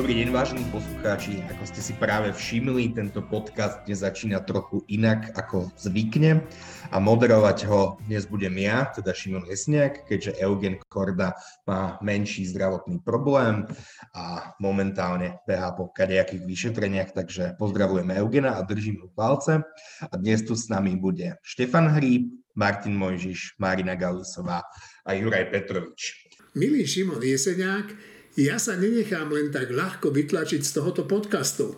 [0.00, 1.44] Dobrý deň, vážení poslucháči.
[1.52, 6.40] Ako ste si práve všimli, tento podcast dnes začína trochu inak ako zvykne
[6.88, 11.36] a moderovať ho dnes budem ja, teda Šimon Lesniak, keďže Eugen Korda
[11.68, 13.68] má menší zdravotný problém
[14.16, 19.60] a momentálne behá po kadejakých vyšetreniach, takže pozdravujeme Eugena a držím mu palce.
[20.00, 24.64] A dnes tu s nami bude Štefan Hríb, Martin Mojžiš, Marina Galisová
[25.04, 26.24] a Juraj Petrovič.
[26.56, 27.92] Milý Šimon Jeseniak,
[28.38, 31.74] ja sa nenechám len tak ľahko vytlačiť z tohoto podcastu.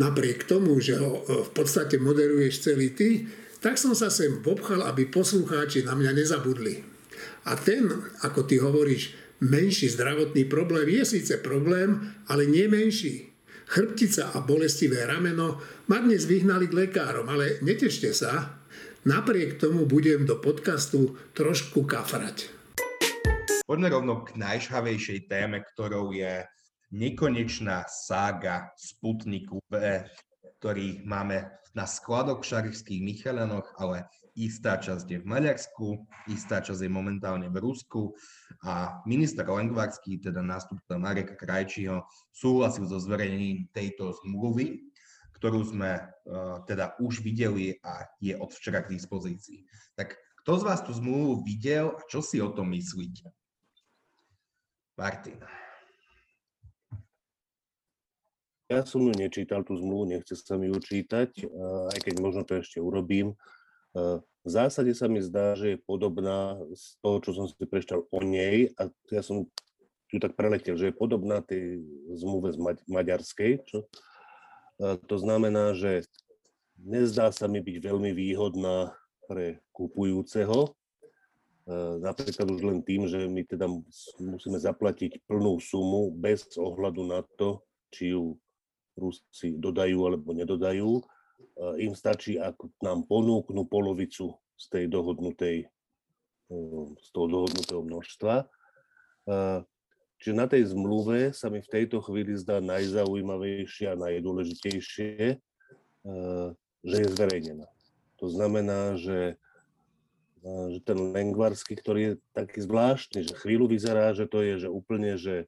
[0.00, 3.28] Napriek tomu, že ho e, v podstate moderuješ celý ty,
[3.60, 6.80] tak som sa sem popchal, aby poslucháči na mňa nezabudli.
[7.44, 7.92] A ten,
[8.24, 9.12] ako ty hovoríš,
[9.44, 12.00] menší zdravotný problém je síce problém,
[12.32, 13.28] ale nie menší.
[13.68, 15.60] Chrbtica a bolestivé rameno
[15.92, 18.56] ma dnes vyhnali k lekárom, ale netešte sa,
[19.04, 22.59] napriek tomu budem do podcastu trošku kafrať.
[23.70, 26.42] Poďme rovno k najžhavejšej téme, ktorou je
[26.90, 30.02] nekonečná sága Sputniku V,
[30.58, 36.82] ktorý máme na skladoch v Šarišských Michalenoch, ale istá časť je v Maďarsku, istá časť
[36.82, 38.10] je momentálne v Rusku
[38.66, 42.02] a minister Lengvarský, teda nástupca Mareka Krajčího,
[42.34, 44.82] súhlasil so zverejnením tejto zmluvy,
[45.38, 49.62] ktorú sme uh, teda už videli a je od včera k dispozícii.
[49.94, 53.30] Tak kto z vás tú zmluvu videl a čo si o tom myslíte?
[55.00, 55.40] Martin.
[58.68, 61.48] Ja som ju nečítal, tú zmluvu, nechce sa mi ju čítať,
[61.90, 63.32] aj keď možno to ešte urobím.
[63.96, 68.20] V zásade sa mi zdá, že je podobná z toho, čo som si prečítal o
[68.20, 69.48] nej, a ja som
[70.12, 71.82] ju tak preletel, že je podobná tej
[72.14, 73.88] zmluve z maďarskej, čo
[74.80, 76.06] to znamená, že
[76.78, 78.94] nezdá sa mi byť veľmi výhodná
[79.26, 80.72] pre kupujúceho,
[82.00, 83.70] napríklad už len tým, že my teda
[84.18, 87.62] musíme zaplatiť plnú sumu bez ohľadu na to,
[87.94, 88.34] či ju
[88.98, 91.00] Rusi dodajú alebo nedodajú.
[91.00, 91.02] E,
[91.86, 96.56] im stačí, ak nám ponúknú polovicu z tej dohodnutej, e,
[96.98, 98.34] z toho dohodnutého množstva.
[100.20, 105.38] Čiže na tej zmluve sa mi v tejto chvíli zdá najzaujímavejšie a najdôležitejšie,
[106.82, 107.68] že je zverejnená.
[108.18, 109.38] To znamená, že
[110.44, 115.20] že ten Lengvarsky, ktorý je taký zvláštny, že chvíľu vyzerá, že to je že úplne,
[115.20, 115.46] že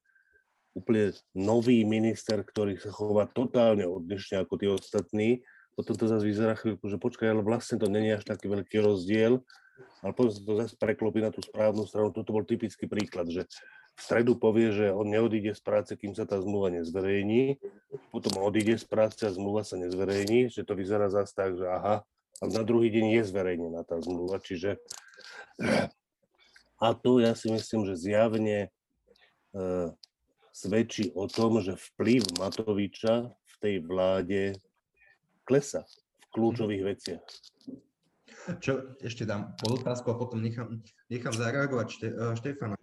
[0.77, 5.29] úplne nový minister, ktorý sa chová totálne odlišne ako tí ostatní.
[5.73, 9.41] Potom to zase vyzerá chvíľku, že počkaj, ale vlastne to není až taký veľký rozdiel.
[10.05, 12.13] Ale potom sa to zase preklopí na tú správnu stranu.
[12.13, 13.49] Toto bol typický príklad, že
[13.93, 17.61] v stredu povie, že on neodíde z práce, kým sa tá zmluva nezverejní.
[18.13, 22.05] Potom odíde z práce a zmluva sa nezverejní, že to vyzerá zase tak, že aha,
[22.43, 24.43] a na druhý deň je zverejnená tá zmluva.
[24.43, 24.83] Čiže
[26.83, 28.69] a tu ja si myslím, že zjavne e,
[30.51, 34.43] svedčí o tom, že vplyv Matoviča v tej vláde
[35.47, 37.25] klesa v kľúčových veciach.
[38.59, 42.75] Čo ešte dám podotázku a potom nechám, nechám zareagovať šte, uh, Štefana.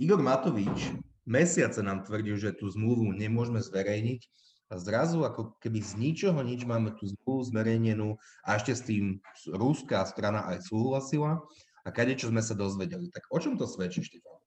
[0.00, 0.96] Igor Matovič
[1.28, 4.20] mesiace nám tvrdil, že tú zmluvu nemôžeme zverejniť
[4.74, 9.22] a zrazu ako keby z ničoho nič máme tú zmluvu zverejnenú a ešte s tým
[9.54, 11.38] ruská strana aj súhlasila
[11.86, 13.06] a čo sme sa dozvedeli.
[13.14, 14.42] Tak o čom to svedčí, Štefan?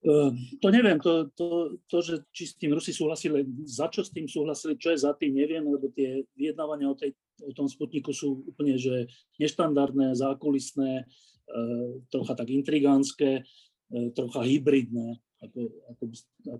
[0.00, 0.32] Uh,
[0.64, 4.24] to neviem, to, to, to, že či s tým Rusi súhlasili, za čo s tým
[4.24, 7.12] súhlasili, čo je za tým, neviem, lebo tie vyjednávania o, tej,
[7.44, 15.20] o tom Sputniku sú úplne že neštandardné, zákulisné, uh, trocha tak intrigánske, uh, trocha hybridné
[15.40, 15.60] ako,
[15.96, 16.02] ako,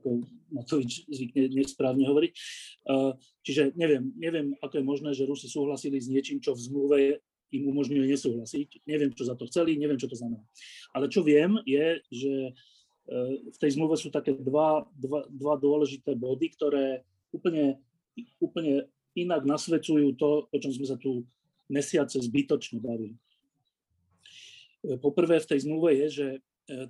[0.00, 0.08] ako
[0.50, 2.32] Matovič zvykne nesprávne hovoriť.
[3.44, 6.98] Čiže neviem, neviem, ako je možné, že Rusi súhlasili s niečím, čo v zmluve
[7.50, 8.86] im umožňuje nesúhlasiť.
[8.86, 10.42] Neviem, čo za to chceli, neviem, čo to znamená.
[10.94, 12.52] Ale čo viem, je, že e,
[13.50, 16.86] v tej zmluve sú také dva, dva, dva dôležité body, ktoré
[17.34, 17.82] úplne,
[18.38, 18.86] úplne
[19.18, 21.26] inak nasvedcujú to, o čom sme sa tu
[21.66, 23.18] mesiace zbytočne bavili.
[24.86, 26.26] E, poprvé v tej zmluve je, že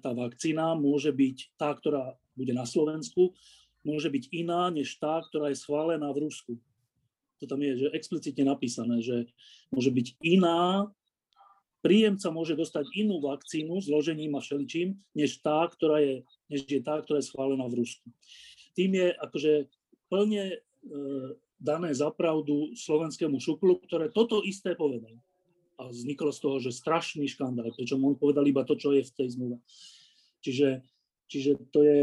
[0.00, 3.32] tá vakcína môže byť tá, ktorá bude na Slovensku,
[3.84, 6.52] môže byť iná než tá, ktorá je schválená v Rusku.
[7.40, 9.32] To tam je že explicitne napísané, že
[9.72, 10.92] môže byť iná,
[11.80, 17.00] príjemca môže dostať inú vakcínu zložením a všeličím, než tá, ktorá je, než je tá,
[17.00, 18.04] ktorá je schválená v Rusku.
[18.76, 19.52] Tým je akože
[20.12, 20.56] plne e,
[21.56, 25.16] dané zapravdu slovenskému šuklu, ktoré toto isté povedal
[25.80, 29.14] a vzniklo z toho, že strašný škandál, pričom on povedal iba to, čo je v
[29.16, 29.56] tej zmluve.
[30.44, 30.84] Čiže,
[31.24, 31.98] čiže to je,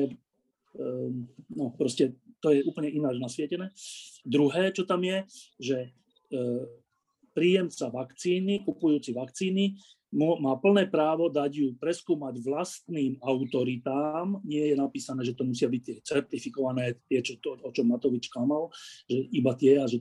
[0.81, 3.69] um, no proste, to je úplne ináč nasvietené.
[4.25, 5.25] Druhé, čo tam je,
[5.61, 5.77] že
[6.33, 6.65] uh,
[7.37, 9.77] príjemca vakcíny, kupujúci vakcíny,
[10.17, 14.39] má plné právo dať ju preskúmať vlastným autoritám.
[14.47, 18.31] Nie je napísané, že to musia byť tie certifikované, tie, čo to, o čom Matovič
[18.31, 18.71] klamal,
[19.05, 19.99] že iba tie a že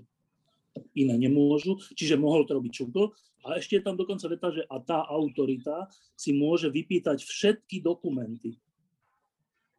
[0.96, 1.78] iné nemôžu.
[1.92, 3.12] Čiže mohol to robiť Čukl.
[3.46, 5.86] A ešte je tam dokonca veta, že a tá autorita
[6.18, 8.58] si môže vypýtať všetky dokumenty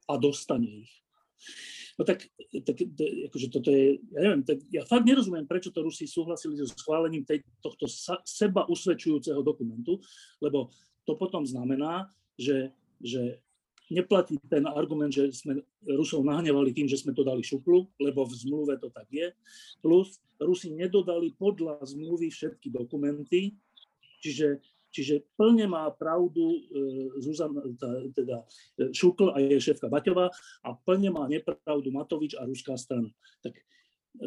[0.08, 0.94] a dostane ich.
[1.98, 2.30] No tak,
[2.64, 2.78] tak
[3.28, 7.26] akože toto je, ja neviem, tak ja fakt nerozumiem, prečo to Rusi súhlasili so schválením
[7.26, 9.98] tej, tohto sa, seba usvedčujúceho dokumentu,
[10.38, 10.70] lebo
[11.10, 12.06] to potom znamená,
[12.38, 12.70] že,
[13.02, 13.42] že
[13.92, 18.34] neplatí ten argument, že sme Rusov nahnevali tým, že sme to dali šuplu, lebo v
[18.36, 19.32] zmluve to tak je.
[19.80, 23.56] Plus Rusi nedodali podľa zmluvy všetky dokumenty,
[24.22, 26.60] čiže Čiže plne má pravdu e,
[27.22, 27.62] Zuzana,
[28.18, 28.42] teda
[28.82, 30.32] e, Šukl a jej šéfka Baťová
[30.64, 33.12] a plne má nepravdu Matovič a ruská strana.
[33.46, 33.54] Tak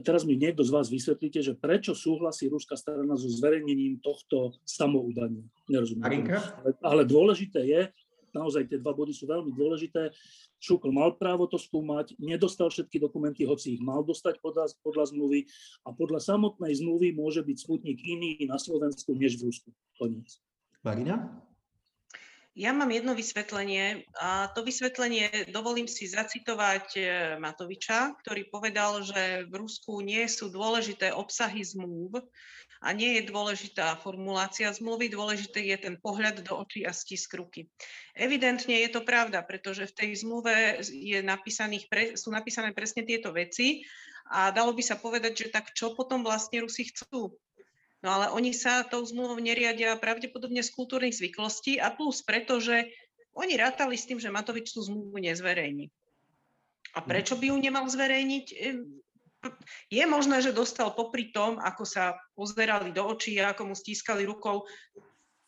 [0.07, 5.43] teraz mi niekto z vás vysvetlíte, že prečo súhlasí ruská strana so zverejnením tohto samoudania.
[5.67, 6.31] Nerozumiem.
[6.39, 7.91] Ale, ale dôležité je,
[8.33, 10.15] naozaj tie dva body sú veľmi dôležité.
[10.61, 15.49] Šukl mal právo to skúmať, nedostal všetky dokumenty, hoci ich mal dostať podľa, podľa zmluvy
[15.87, 19.71] a podľa samotnej zmluvy môže byť Sputnik iný na Slovensku než v Rusku.
[19.97, 20.41] Koniec.
[20.85, 21.45] Marina?
[22.59, 27.03] Ja mám jedno vysvetlenie a to vysvetlenie dovolím si zacitovať e,
[27.39, 32.19] Matoviča, ktorý povedal, že v Rusku nie sú dôležité obsahy zmluv
[32.83, 37.71] a nie je dôležitá formulácia zmluvy, dôležitý je ten pohľad do očí a stisk ruky.
[38.19, 41.87] Evidentne je to pravda, pretože v tej zmluve je napísaných,
[42.19, 43.87] sú napísané presne tieto veci
[44.27, 47.31] a dalo by sa povedať, že tak čo potom vlastne Rusi chcú?
[48.01, 52.89] No ale oni sa tou zmluvou neriadia pravdepodobne z kultúrnych zvyklostí a plus preto, že
[53.37, 55.93] oni rátali s tým, že Matovič tú zmluvu nezverejní.
[56.97, 58.47] A prečo by ju nemal zverejniť?
[59.89, 64.25] Je možné, že dostal popri tom, ako sa pozerali do očí a ako mu stískali
[64.25, 64.65] rukou,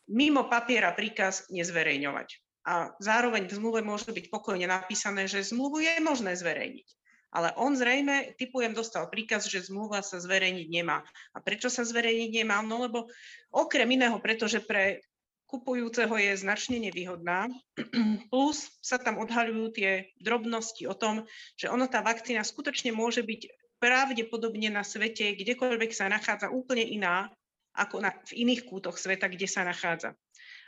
[0.09, 2.29] mimo papiera príkaz nezverejňovať.
[2.63, 6.89] A zároveň v zmluve môže byť pokojne napísané, že zmluvu je možné zverejniť
[7.33, 11.01] ale on zrejme, typujem, dostal príkaz, že zmluva sa zverejniť nemá.
[11.33, 12.61] A prečo sa zverejniť nemá?
[12.61, 13.09] No lebo
[13.49, 15.01] okrem iného, pretože pre
[15.49, 17.49] kupujúceho je značne nevýhodná,
[18.33, 21.25] plus sa tam odhaľujú tie drobnosti o tom,
[21.57, 27.29] že ono tá vakcína skutočne môže byť pravdepodobne na svete, kdekoľvek sa nachádza úplne iná
[27.73, 30.13] ako na, v iných kútoch sveta, kde sa nachádza.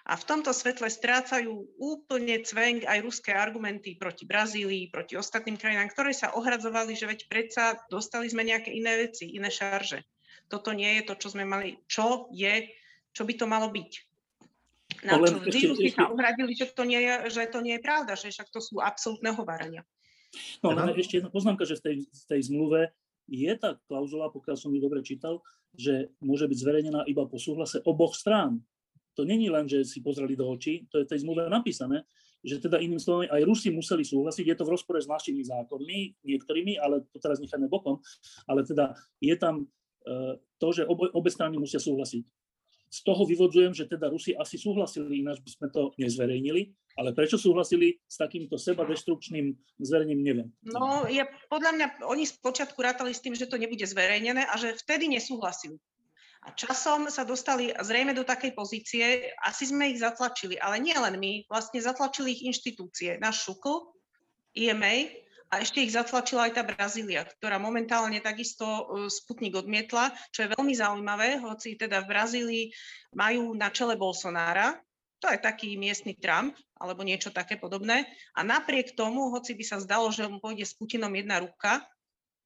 [0.05, 5.89] A v tomto svetle strácajú úplne cvenk aj ruské argumenty proti Brazílii, proti ostatným krajinám,
[5.89, 10.05] ktoré sa ohradzovali, že veď predsa dostali sme nejaké iné veci, iné šarže.
[10.53, 12.69] Toto nie je to, čo sme mali, čo je,
[13.17, 13.93] čo by to malo byť.
[15.09, 18.13] Na čo vždy Rusi sa ohradili, že to, nie je, že to nie je pravda,
[18.13, 19.89] že však to sú absolútne hovárania.
[20.61, 22.93] No, ale ešte jedna poznámka, že v tej, v tej zmluve
[23.25, 25.41] je tá klauzula, pokiaľ som ju dobre čítal,
[25.73, 28.61] že môže byť zverejnená iba po súhlase oboch strán
[29.15, 32.05] to není len, že si pozreli do očí, to je tej zmluve napísané,
[32.45, 36.21] že teda iným slovom aj Rusi museli súhlasiť, je to v rozpore s našimi zákonmi,
[36.29, 38.05] niektorými, ale to teraz necháme bokom,
[38.45, 42.21] ale teda je tam uh, to, že obe, obe strany musia súhlasiť.
[42.95, 47.35] Z toho vyvodzujem, že teda Rusi asi súhlasili, ináč by sme to nezverejnili, ale prečo
[47.35, 49.51] súhlasili s takýmto seba destrukčným
[49.83, 50.49] zverejnením, neviem.
[50.63, 54.79] No, ja, podľa mňa oni spočiatku rátali s tým, že to nebude zverejnené a že
[54.79, 55.75] vtedy nesúhlasili.
[56.45, 61.17] A časom sa dostali zrejme do takej pozície, asi sme ich zatlačili, ale nie len
[61.17, 63.97] my, vlastne zatlačili ich inštitúcie, náš šukl,
[64.53, 65.25] EMA,
[65.55, 70.53] a ešte ich zatlačila aj tá Brazília, ktorá momentálne takisto e, Sputnik odmietla, čo je
[70.57, 72.65] veľmi zaujímavé, hoci teda v Brazílii
[73.15, 74.75] majú na čele Bolsonára,
[75.23, 78.05] to je taký miestny Trump, alebo niečo také podobné.
[78.35, 81.81] A napriek tomu, hoci by sa zdalo, že mu pôjde s Putinom jedna ruka,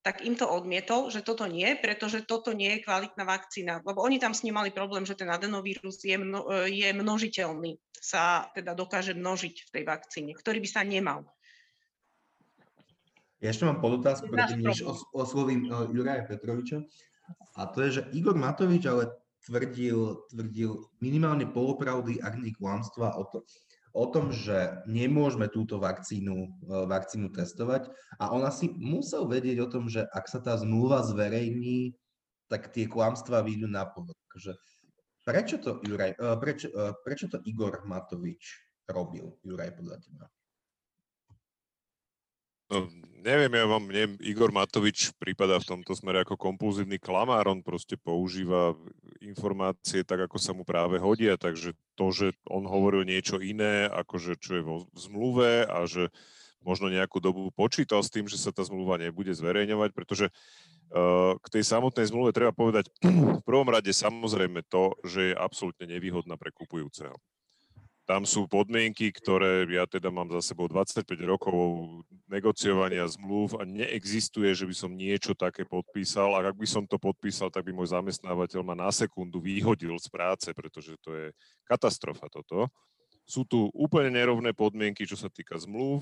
[0.02, 3.82] tak im to odmietol, že toto nie, pretože toto nie je kvalitná vakcína.
[3.82, 8.48] Lebo oni tam s ním mali problém, že ten adenovírus je, mno, je množiteľný, sa
[8.54, 11.26] teda dokáže množiť v tej vakcíne, ktorý by sa nemal.
[13.38, 16.82] Ja ešte mám podotázku, predtým než os- oslovím uh, Juraja Petroviča.
[17.54, 19.14] A to je, že Igor Matovič ale
[19.46, 23.46] tvrdil, tvrdil minimálne polopravdy, ak nie klamstva o, to,
[23.92, 26.48] o tom, že nemôžeme túto vakcínu, e,
[26.88, 27.88] vakcínu testovať
[28.20, 31.96] a on asi musel vedieť o tom, že ak sa tá zmluva zverejní,
[32.48, 34.16] tak tie klamstvá vyjdú na povrch.
[35.28, 40.26] Prečo to, Juraj, e, prečo, e, prečo to Igor Matovič robil, Juraj, podľa teba?
[42.68, 42.84] No,
[43.24, 47.96] neviem, ja vám, mne Igor Matovič prípada v tomto smere ako kompulzívny klamár, on proste
[47.96, 48.76] používa
[49.22, 54.14] informácie tak, ako sa mu práve hodia, takže to, že on hovoril niečo iné, ako
[54.18, 56.10] že čo je vo zmluve a že
[56.62, 61.46] možno nejakú dobu počítal s tým, že sa tá zmluva nebude zverejňovať, pretože uh, k
[61.58, 62.90] tej samotnej zmluve treba povedať
[63.40, 67.14] v prvom rade samozrejme to, že je absolútne nevýhodná pre kupujúceho.
[68.08, 71.60] Tam sú podmienky, ktoré ja teda mám za sebou 25 rokov
[72.24, 76.32] negociovania zmluv a neexistuje, že by som niečo také podpísal.
[76.32, 80.08] A ak by som to podpísal, tak by môj zamestnávateľ ma na sekundu vyhodil z
[80.08, 81.26] práce, pretože to je
[81.68, 82.72] katastrofa toto.
[83.28, 86.00] Sú tu úplne nerovné podmienky, čo sa týka zmluv.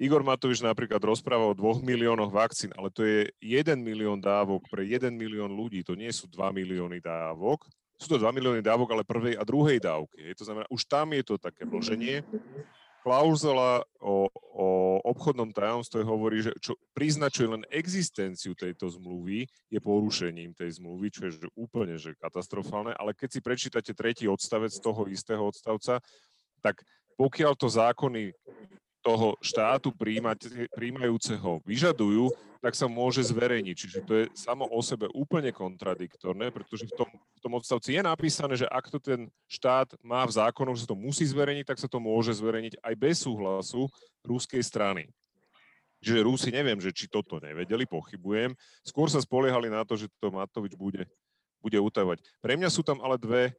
[0.00, 4.80] Igor Matovič napríklad rozpráva o dvoch miliónoch vakcín, ale to je 1 milión dávok pre
[4.80, 9.02] 1 milión ľudí, to nie sú 2 milióny dávok sú to 2 milióny dávok, ale
[9.02, 10.30] prvej a druhej dávky.
[10.38, 12.22] To znamená, už tam je to také vloženie.
[13.02, 14.66] Klauzula o, o
[15.06, 21.26] obchodnom tajomstve hovorí, že čo priznačuje len existenciu tejto zmluvy, je porušením tej zmluvy, čo
[21.26, 22.94] je že úplne že katastrofálne.
[22.94, 25.98] Ale keď si prečítate tretí odstavec toho istého odstavca,
[26.62, 26.82] tak
[27.18, 28.30] pokiaľ to zákony
[29.08, 29.88] toho štátu
[30.76, 32.28] príjmajúceho vyžadujú,
[32.60, 33.76] tak sa môže zverejniť.
[33.78, 38.02] Čiže to je samo o sebe úplne kontradiktorné, pretože v tom, v tom odstavci je
[38.04, 41.80] napísané, že ak to ten štát má v zákonoch, že sa to musí zverejniť, tak
[41.80, 43.88] sa to môže zverejniť aj bez súhlasu
[44.20, 45.08] ruskej strany.
[46.04, 48.54] Čiže Rusi neviem, že či toto nevedeli, pochybujem.
[48.86, 51.08] Skôr sa spoliehali na to, že to Matovič bude,
[51.58, 52.22] bude utajovať.
[52.38, 53.56] Pre mňa sú tam ale dve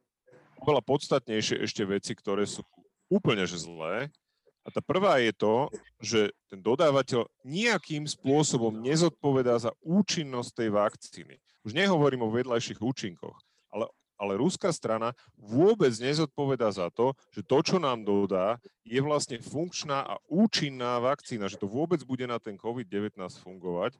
[0.60, 2.64] oveľa podstatnejšie ešte veci, ktoré sú
[3.12, 4.08] úplne že zlé.
[4.60, 5.72] A tá prvá je to,
[6.04, 6.20] že
[6.52, 11.34] ten dodávateľ nejakým spôsobom nezodpovedá za účinnosť tej vakcíny.
[11.64, 13.36] Už nehovorím o vedľajších účinkoch,
[13.72, 13.88] ale,
[14.20, 20.04] ale ruská strana vôbec nezodpovedá za to, že to, čo nám dodá, je vlastne funkčná
[20.04, 23.96] a účinná vakcína, že to vôbec bude na ten COVID-19 fungovať.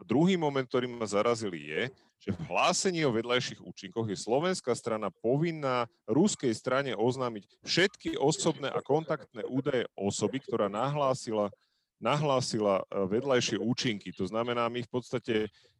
[0.00, 1.92] A druhý moment, ktorý ma zarazil je,
[2.24, 8.72] že v hlásení o vedľajších účinkoch je slovenská strana povinná ruskej strane oznámiť všetky osobné
[8.72, 11.52] a kontaktné údaje osoby, ktorá nahlásila,
[12.00, 14.08] nahlásila e, vedľajšie účinky.
[14.16, 15.34] To znamená, my v podstate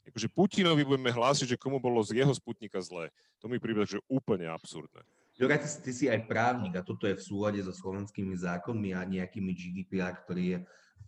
[0.05, 3.09] akože Putinovi budeme hlásiť, že komu bolo z jeho sputnika zlé.
[3.41, 5.01] To mi prípada, že úplne absurdné.
[5.41, 9.09] Juraj, ty, ty si aj právnik a toto je v súlade so slovenskými zákonmi a
[9.09, 10.59] nejakými GDPR, ktorý je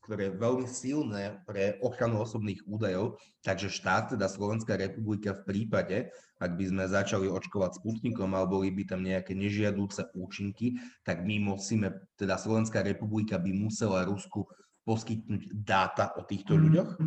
[0.00, 5.96] ktoré je veľmi silné pre ochranu osobných údajov, takže štát, teda Slovenská republika v prípade,
[6.42, 11.38] ak by sme začali očkovať Sputnikom alebo boli by tam nejaké nežiadúce účinky, tak my
[11.54, 14.48] musíme, teda Slovenská republika by musela Rusku
[14.82, 16.98] poskytnúť dáta o týchto ľuďoch?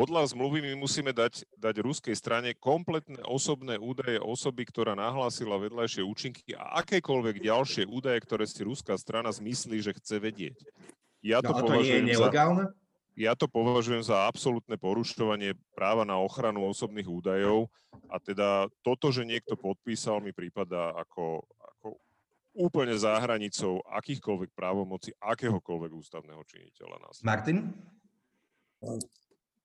[0.00, 6.00] Podľa zmluvy my musíme dať, dať ruskej strane kompletné osobné údaje osoby, ktorá nahlásila vedľajšie
[6.00, 10.56] účinky a akékoľvek ďalšie údaje, ktoré si ruská strana zmyslí, že chce vedieť.
[11.20, 12.64] Ja to, no, to nie je nelegálne?
[12.72, 12.80] Za,
[13.20, 17.68] ja to považujem za absolútne porušovanie práva na ochranu osobných údajov
[18.08, 21.86] a teda toto, že niekto podpísal, mi prípada ako, ako
[22.56, 27.20] úplne za hranicou akýchkoľvek právomoci akéhokoľvek ústavného činiteľa nás.
[27.20, 27.76] Martin?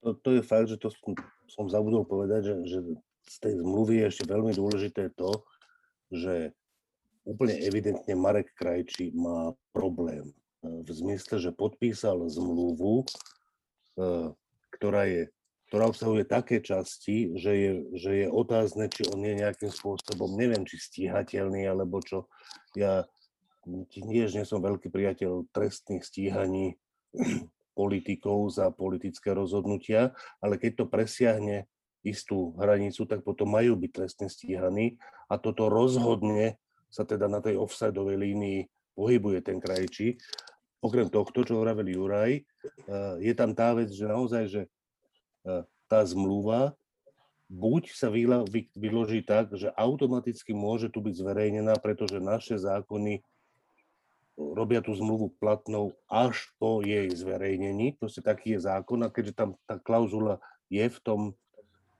[0.04, 1.16] To, to je fakt, že to som,
[1.48, 2.80] som zabudol povedať, že, že
[3.26, 5.32] z tej zmluvy je ešte veľmi dôležité to,
[6.12, 6.52] že
[7.26, 10.30] úplne evidentne Marek Krajčí má problém
[10.86, 13.06] v zmysle, že podpísal zmluvu, e,
[14.76, 15.30] ktorá, je,
[15.72, 20.66] ktorá obsahuje také časti, že je, že je otázne, či on je nejakým spôsobom, neviem,
[20.68, 22.28] či stíhateľný, alebo čo.
[22.76, 23.08] Ja
[23.66, 26.78] tiež nie som veľký priateľ trestných stíhaní
[27.80, 31.58] politikov za politické rozhodnutia, ale keď to presiahne
[32.06, 36.62] istú hranicu, tak potom majú byť trestne stíhaní a toto rozhodne
[36.94, 38.60] sa teda na tej offsideovej línii
[38.96, 40.16] pohybuje ten krajčí
[40.86, 42.44] okrem tohto, čo hovoril Juraj, eh,
[43.26, 44.62] je tam tá vec, že naozaj, že
[45.50, 46.78] eh, tá zmluva
[47.50, 48.10] buď sa
[48.74, 53.22] vyloží tak, že automaticky môže tu byť zverejnená, pretože naše zákony
[54.36, 57.96] robia tú zmluvu platnou až po jej zverejnení.
[57.96, 61.22] Proste taký je zákon a keďže tam tá klauzula je v, tom,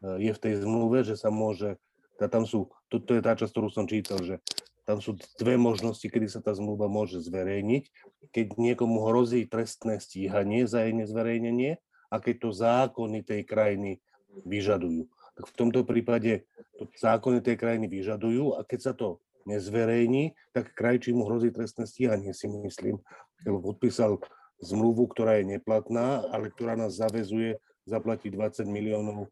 [0.06, 1.78] eh, je v tej zmluve, že sa môže,
[2.18, 4.42] tam sú, to, to je tá časť, ktorú som čítal, že
[4.86, 7.84] tam sú dve možnosti, kedy sa tá zmluva môže zverejniť.
[8.30, 11.82] Keď niekomu hrozí trestné stíhanie za jej nezverejnenie
[12.14, 13.98] a keď to zákony tej krajiny
[14.46, 15.10] vyžadujú.
[15.36, 16.46] Tak v tomto prípade
[16.78, 21.90] to zákony tej krajiny vyžadujú a keď sa to nezverejní, tak krajčí mu hrozí trestné
[21.90, 23.02] stíhanie, si myslím.
[23.42, 24.22] Lebo podpísal
[24.62, 27.58] zmluvu, ktorá je neplatná, ale ktorá nás zavezuje
[27.90, 29.30] zaplatiť 20 miliónov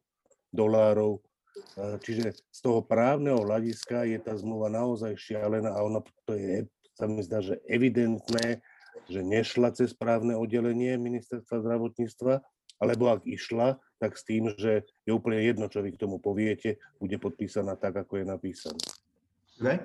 [0.54, 1.22] dolárov
[1.78, 6.66] Čiže z toho právneho hľadiska je tá zmluva naozaj šialená a ona to je,
[6.98, 8.62] sa mi zdá, že evidentné,
[9.10, 12.42] že nešla cez právne oddelenie ministerstva zdravotníctva,
[12.82, 16.82] alebo ak išla, tak s tým, že je úplne jedno, čo vy k tomu poviete,
[16.98, 18.84] bude podpísaná tak, ako je napísané.
[19.62, 19.78] Okay.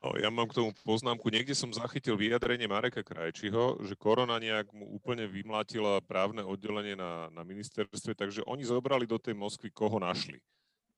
[0.00, 1.28] No, ja mám k tomu poznámku.
[1.28, 7.28] Niekde som zachytil vyjadrenie Mareka Krajčiho, že korona nejak mu úplne vymlátila právne oddelenie na,
[7.28, 10.40] na ministerstve, takže oni zobrali do tej Moskvy, koho našli.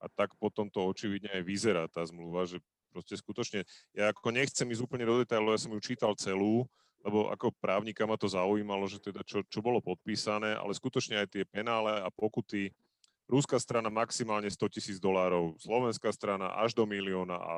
[0.02, 2.58] A tak potom to očividne aj vyzerá tá zmluva, že
[2.90, 3.62] proste skutočne,
[3.94, 6.66] ja ako nechcem ísť úplne do detailov, ja som ju čítal celú,
[7.06, 11.28] lebo ako právnika ma to zaujímalo, že teda čo, čo bolo podpísané, ale skutočne aj
[11.32, 12.74] tie penále a pokuty,
[13.30, 17.54] Ruská strana maximálne 100 tisíc dolárov, slovenská strana až do milióna a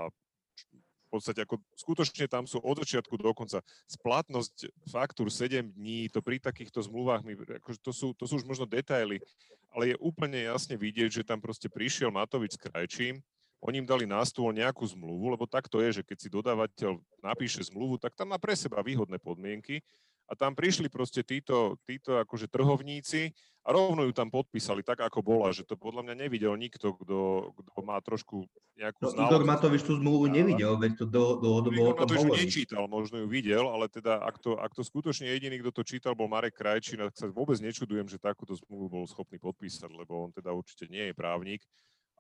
[1.16, 3.62] podstate ako skutočne tam sú od začiatku do konca.
[3.86, 8.46] Splatnosť faktúr 7 dní, to pri takýchto zmluvách, my, akože to, sú, to sú už
[8.46, 9.22] možno detaily,
[9.70, 13.22] ale je úplne jasne vidieť, že tam proste prišiel Matovič s Krajčím,
[13.64, 17.00] oni im dali na stôl nejakú zmluvu, lebo tak to je, že keď si dodávateľ
[17.24, 19.80] napíše zmluvu, tak tam má pre seba výhodné podmienky
[20.24, 23.32] a tam prišli proste títo, títo akože trhovníci
[23.64, 27.48] a rovno ju tam podpísali tak, ako bola, že to podľa mňa nevidel nikto, kto,
[27.56, 28.44] kto má trošku
[28.76, 29.30] nejakú no, znalosť.
[29.32, 33.26] Igor Matovič tú zmluvu nevidel, veď to do, do, do, Igor Matovič nečítal, možno ju
[33.28, 37.00] videl, ale teda ak to, ak to skutočne jediný, kto to čítal, bol Marek Krajčín,
[37.00, 41.08] tak sa vôbec nečudujem, že takúto zmluvu bol schopný podpísať, lebo on teda určite nie
[41.08, 41.64] je právnik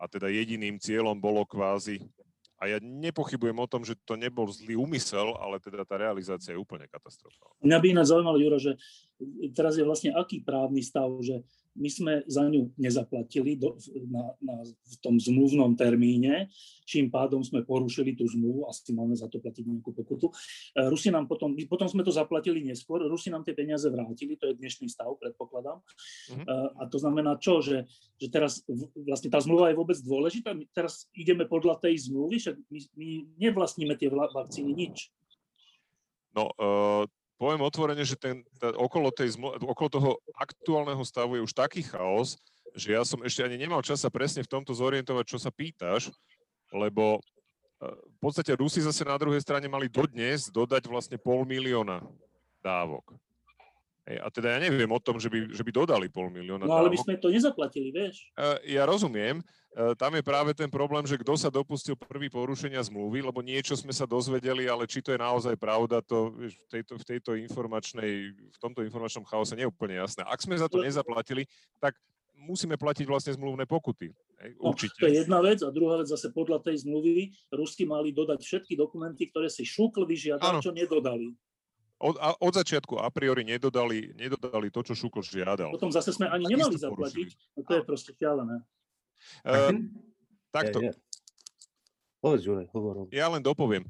[0.00, 2.00] a teda jediným cieľom bolo kvázi
[2.58, 6.62] a ja nepochybujem o tom, že to nebol zlý úmysel, ale teda tá realizácia je
[6.62, 7.58] úplne katastrofálna.
[7.60, 8.78] Mňa by ináč zaujímalo, Juro, že
[9.52, 11.42] teraz je vlastne aký právny stav, že
[11.74, 13.74] my sme za ňu nezaplatili do,
[14.06, 16.48] na, na, v tom zmluvnom termíne,
[16.86, 20.30] čím pádom sme porušili tú zmluvu, asi máme za to platiť nejakú pokutu.
[20.30, 24.54] E, Rusi nám potom, potom sme to zaplatili neskôr, Rusi nám tie peniaze vrátili, to
[24.54, 25.82] je dnešný stav, predpokladám.
[25.82, 26.46] Mm-hmm.
[26.78, 27.90] A to znamená čo, že,
[28.22, 28.62] že teraz
[28.94, 33.08] vlastne tá zmluva je vôbec dôležitá, my teraz ideme podľa tej zmluvy, však my, my
[33.42, 35.10] nevlastníme tie vakcíny nič.
[36.34, 36.93] No, uh
[37.38, 42.38] poviem otvorene, že ten, tá, okolo, tej, okolo toho aktuálneho stavu je už taký chaos,
[42.74, 46.10] že ja som ešte ani nemal čas presne v tomto zorientovať, čo sa pýtaš,
[46.74, 47.20] lebo e,
[47.86, 52.02] v podstate Rusi zase na druhej strane mali dodnes dodať vlastne pol milióna
[52.62, 53.14] dávok.
[54.04, 56.68] A teda ja neviem o tom, že by, že by dodali pol milióna.
[56.68, 58.28] No ale my sme to nezaplatili, vieš.
[58.36, 59.40] E, ja rozumiem.
[59.40, 63.72] E, tam je práve ten problém, že kto sa dopustil prvý porušenia zmluvy, lebo niečo
[63.72, 68.36] sme sa dozvedeli, ale či to je naozaj pravda, to v, tejto, v tejto informačnej,
[68.36, 70.20] v tomto informačnom chaose nie je úplne jasné.
[70.28, 71.48] Ak sme za to nezaplatili,
[71.80, 71.96] tak
[72.36, 74.12] musíme platiť vlastne zmluvné pokuty.
[74.60, 75.00] No, určite.
[75.00, 78.76] To je jedna vec a druhá vec zase podľa tej zmluvy Rusky mali dodať všetky
[78.76, 81.32] dokumenty, ktoré si šúkl vyžiadal, čo nedodali
[82.00, 85.70] od, a, od začiatku a priori nedodali, nedodali to, čo Šukl žiadal.
[85.70, 88.62] Potom zase sme ani nemali zaplatiť, no to je proste šialené.
[89.46, 89.78] Uh,
[90.56, 90.82] takto.
[90.82, 90.94] Ja, ja.
[92.24, 93.04] Povedz, Jure, hovor.
[93.12, 93.84] Ja len dopoviem.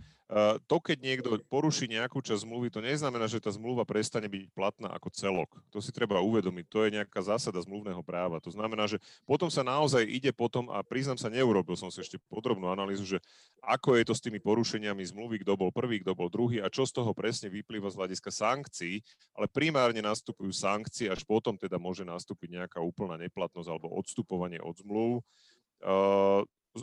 [0.64, 4.88] To, keď niekto poruší nejakú časť zmluvy, to neznamená, že tá zmluva prestane byť platná
[4.96, 5.60] ako celok.
[5.68, 6.64] To si treba uvedomiť.
[6.72, 8.40] To je nejaká zásada zmluvného práva.
[8.40, 8.96] To znamená, že
[9.28, 13.18] potom sa naozaj ide potom, a priznám sa, neurobil som si ešte podrobnú analýzu, že
[13.60, 16.88] ako je to s tými porušeniami zmluvy, kto bol prvý, kto bol druhý a čo
[16.88, 19.04] z toho presne vyplýva z hľadiska sankcií,
[19.36, 24.72] ale primárne nastupujú sankcie, až potom teda môže nastúpiť nejaká úplná neplatnosť alebo odstupovanie od
[24.80, 25.20] zmluv.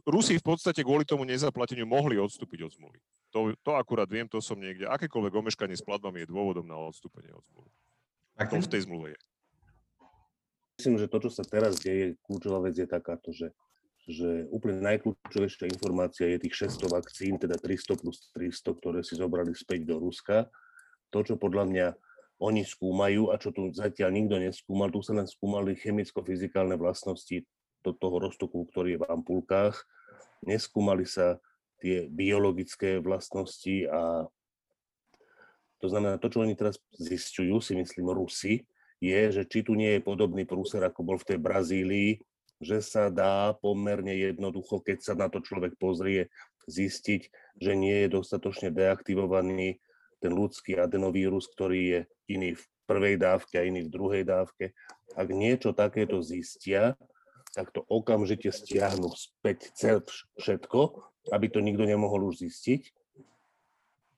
[0.07, 2.99] Rusi v podstate kvôli tomu nezaplateniu mohli odstúpiť od zmluvy.
[3.35, 4.87] To, to akurát viem, to som niekde.
[4.87, 7.71] Akékoľvek omeškanie s platbami je dôvodom na odstúpenie od zmluvy.
[8.39, 9.19] A to v tej zmluve je.
[10.79, 13.51] Myslím, že to, čo sa teraz deje, kľúčová vec je takáto, že,
[14.07, 19.51] že úplne najkľúčovejšia informácia je tých 600 vakcín, teda 300 plus 300, ktoré si zobrali
[19.51, 20.47] späť do Ruska.
[21.11, 21.87] To, čo podľa mňa
[22.41, 27.43] oni skúmajú a čo tu zatiaľ nikto neskúmal, tu sa len skúmali chemicko-fyzikálne vlastnosti
[27.81, 29.75] do toho roztoku, ktorý je v ampulkách.
[30.45, 31.37] Neskúmali sa
[31.81, 34.29] tie biologické vlastnosti a
[35.81, 38.69] to znamená, to, čo oni teraz zistujú, si myslím Rusi,
[39.01, 42.21] je, že či tu nie je podobný prúser, ako bol v tej Brazílii,
[42.61, 46.29] že sa dá pomerne jednoducho, keď sa na to človek pozrie,
[46.69, 49.81] zistiť, že nie je dostatočne deaktivovaný
[50.21, 54.77] ten ľudský adenovírus, ktorý je iný v prvej dávke a iný v druhej dávke.
[55.17, 56.93] Ak niečo takéto zistia,
[57.51, 59.99] tak to okamžite stiahnu späť cel
[60.39, 61.03] všetko,
[61.35, 62.81] aby to nikto nemohol už zistiť.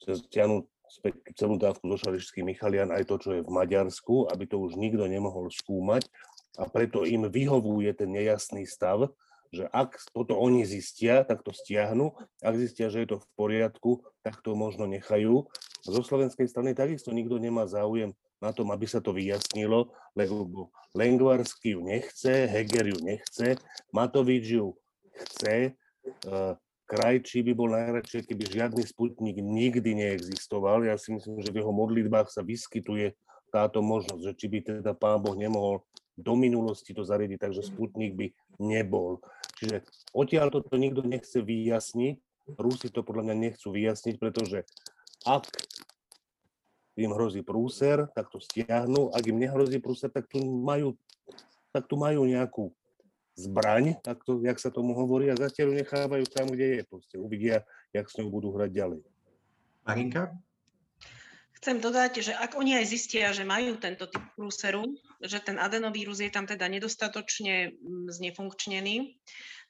[0.04, 4.62] Stiahnu späť celú dávku zo Šarišských Michalian, aj to, čo je v Maďarsku, aby to
[4.62, 6.06] už nikto nemohol skúmať
[6.62, 9.10] a preto im vyhovuje ten nejasný stav,
[9.54, 13.92] že ak toto oni zistia, tak to stiahnu, ak zistia, že je to v poriadku,
[14.26, 15.50] tak to možno nechajú.
[15.86, 21.80] Zo slovenskej strany takisto nikto nemá záujem na tom, aby sa to vyjasnilo, lebo Lengvarsky
[21.80, 23.56] ju nechce, Heger ju nechce,
[23.96, 24.76] Matovič ju
[25.16, 26.54] chce, eh,
[26.84, 30.84] Krajčí by bol najradšej, keby žiadny sputnik nikdy neexistoval.
[30.84, 33.16] Ja si myslím, že v jeho modlitbách sa vyskytuje
[33.50, 35.82] táto možnosť, že či by teda pán Boh nemohol
[36.14, 38.28] do minulosti to zariadiť, takže sputnik by
[38.62, 39.24] nebol.
[39.58, 39.82] Čiže
[40.14, 42.20] odtiaľ toto nikto nechce vyjasniť,
[42.60, 44.68] Rusi to podľa mňa nechcú vyjasniť, pretože
[45.24, 45.48] ak
[46.98, 49.10] im hrozí prúser, tak to stiahnu.
[49.14, 50.94] Ak im nehrozí prúser, tak tu majú,
[51.74, 52.70] tak tu majú nejakú
[53.34, 56.82] zbraň, tak to, jak sa tomu hovorí, a zatiaľ ju nechávajú tam, kde je.
[56.86, 59.02] Proste uvidia, jak s ňou budú hrať ďalej.
[59.90, 60.38] Marinka?
[61.64, 64.84] Chcem dodať, že ak oni aj zistia, že majú tento typ prúseru,
[65.24, 69.16] že ten adenovírus je tam teda nedostatočne mm, znefunkčnený,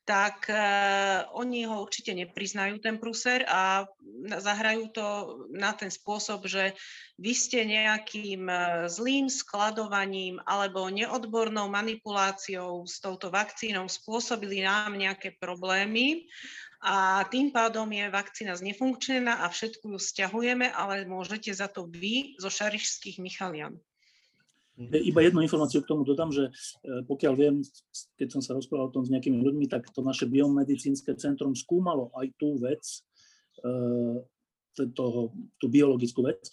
[0.04, 3.88] tak uh, oni ho určite nepriznajú, ten prúser, a
[4.28, 5.08] zahrajú to
[5.56, 6.76] na ten spôsob, že
[7.16, 15.40] vy ste nejakým uh, zlým skladovaním alebo neodbornou manipuláciou s touto vakcínou spôsobili nám nejaké
[15.40, 16.28] problémy
[16.84, 22.36] a tým pádom je vakcína znefunkčená a všetku ju stiahujeme, ale môžete za to vy
[22.36, 23.80] zo šarišských Michalian.
[24.82, 26.52] Iba jednu informáciu k tomu dodám, že e,
[27.06, 27.56] pokiaľ viem,
[28.18, 32.10] keď som sa rozprával o tom s nejakými ľuďmi, tak to naše biomedicínske centrum skúmalo
[32.18, 32.82] aj tú vec,
[33.62, 34.18] e,
[34.74, 35.30] toho,
[35.62, 36.52] tú biologickú vec e,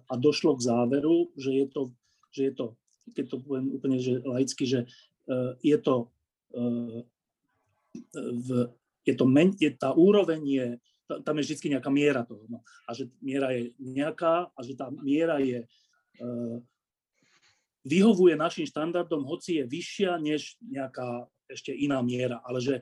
[0.00, 1.82] a došlo k záveru, že je to,
[2.32, 2.66] že je to
[3.02, 4.86] keď to poviem úplne že laicky, že
[5.58, 6.06] je to
[8.14, 8.70] v,
[9.02, 10.66] je to men, je, tá úroveň je,
[11.26, 12.46] tam je vždy nejaká miera toho.
[12.46, 12.62] No.
[12.86, 15.66] A že miera je nejaká a že tá miera je
[17.82, 22.74] vyhovuje našim štandardom, hoci je vyššia než nejaká ešte iná miera, ale že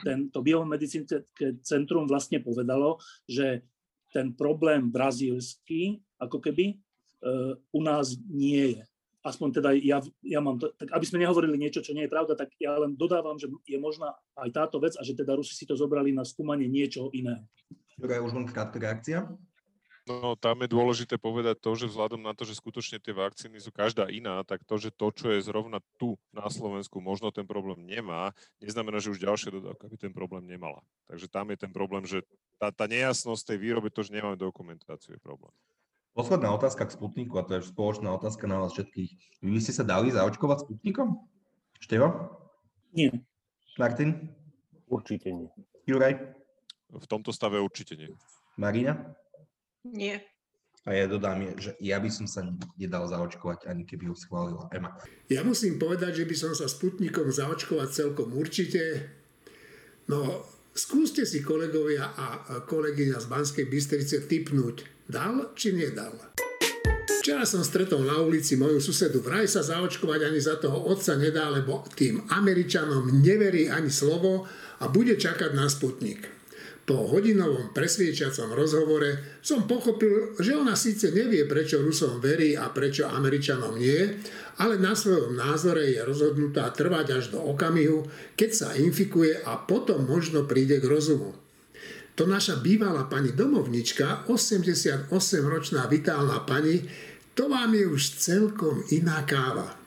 [0.00, 1.24] tento biomedicínske
[1.64, 3.64] centrum vlastne povedalo, že
[4.10, 6.76] ten problém brazílsky, ako keby,
[7.22, 8.82] uh, u nás nie je.
[9.20, 12.32] Aspoň teda ja, ja mám to, tak aby sme nehovorili niečo, čo nie je pravda,
[12.32, 15.68] tak ja len dodávam, že je možná aj táto vec a že teda Rusi si
[15.68, 17.44] to zobrali na skúmanie niečoho iného.
[18.00, 19.28] Juraj, už len krátka reakcia.
[20.10, 23.70] No tam je dôležité povedať to, že vzhľadom na to, že skutočne tie vakcíny sú
[23.70, 27.86] každá iná, tak to, že to, čo je zrovna tu na Slovensku, možno ten problém
[27.86, 30.82] nemá, neznamená, že už ďalšia dodávka by ten problém nemala.
[31.06, 32.26] Takže tam je ten problém, že
[32.58, 35.54] tá, tá nejasnosť tej výroby, to, že nemáme dokumentáciu, je problém.
[36.10, 39.10] Posledná otázka k Sputniku, a to je spoločná otázka na vás všetkých.
[39.46, 41.22] Vy by ste sa dali zaočkovať Sputnikom?
[41.78, 42.34] Števo?
[42.90, 43.14] Nie.
[43.78, 44.34] Martin?
[44.90, 45.46] Určite nie.
[45.86, 46.18] Juraj?
[46.90, 48.10] V tomto stave určite nie.
[48.58, 49.14] Marina?
[49.84, 50.20] Nie.
[50.88, 52.40] A ja dodám, že ja by som sa
[52.80, 54.96] nedal zaočkovať, ani keby ho schválila EMA.
[55.28, 59.12] Ja musím povedať, že by som sa Sputnikom zaočkovať celkom určite.
[60.08, 60.40] No,
[60.72, 62.26] skúste si kolegovia a
[62.64, 66.16] kolegyňa z Banskej Bystrice typnúť, dal či nedal.
[67.20, 71.52] Včera som stretol na ulici moju susedu, vraj sa zaočkovať ani za toho otca nedá,
[71.52, 74.48] lebo tým Američanom neverí ani slovo
[74.80, 76.39] a bude čakať na Sputnik.
[76.90, 83.06] Po hodinovom presviečacom rozhovore som pochopil, že ona síce nevie, prečo Rusom verí a prečo
[83.06, 84.18] Američanom nie,
[84.58, 90.02] ale na svojom názore je rozhodnutá trvať až do okamihu, keď sa infikuje a potom
[90.02, 91.30] možno príde k rozumu.
[92.18, 96.82] To naša bývalá pani domovnička, 88-ročná vitálna pani,
[97.38, 99.78] to vám je už celkom iná káva.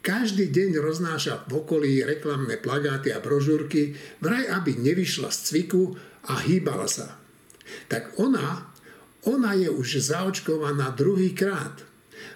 [0.00, 3.92] Každý deň roznáša v okolí reklamné plagáty a brožúrky,
[4.24, 7.16] vraj aby nevyšla z cviku a hýbala sa.
[7.86, 8.68] Tak ona,
[9.24, 11.86] ona je už zaočkovaná druhý krát.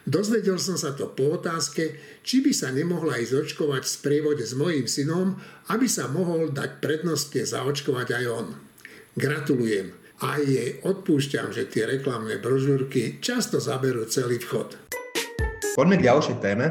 [0.04, 4.56] Dozvedel som sa to po otázke, či by sa nemohla ísť očkovať v sprievode s
[4.56, 5.36] mojím synom,
[5.72, 8.46] aby sa mohol dať prednostne zaočkovať aj on.
[9.16, 9.92] Gratulujem
[10.24, 14.76] a jej odpúšťam, že tie reklamné brožúrky často zaberú celý vchod.
[15.74, 16.66] Poďme k ďalšej téme.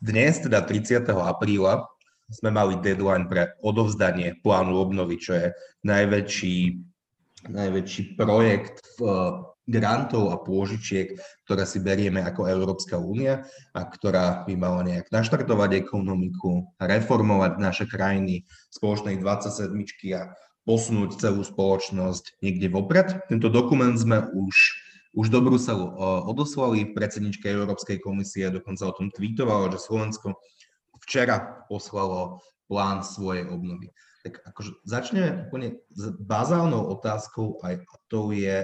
[0.00, 1.02] Dnes, teda 30.
[1.12, 1.89] apríla,
[2.30, 5.46] sme mali deadline pre odovzdanie plánu obnovy, čo je
[5.82, 6.56] najväčší,
[7.50, 11.14] najväčší projekt v eh, grantov a pôžičiek,
[11.46, 17.84] ktoré si berieme ako Európska únia a ktorá by mala nejak naštartovať ekonomiku, reformovať naše
[17.86, 19.70] krajiny spoločnej 27
[20.18, 20.34] a
[20.66, 23.14] posunúť celú spoločnosť niekde vopred.
[23.30, 25.94] Tento dokument sme už už do Bruselu eh,
[26.30, 30.38] odoslali, predsednička Európskej komisie dokonca o tom tweetovala, že Slovensko
[31.10, 32.38] včera poslalo
[32.70, 33.90] plán svojej obnovy.
[34.22, 38.62] Tak akože začneme úplne s bazálnou otázkou, aj to je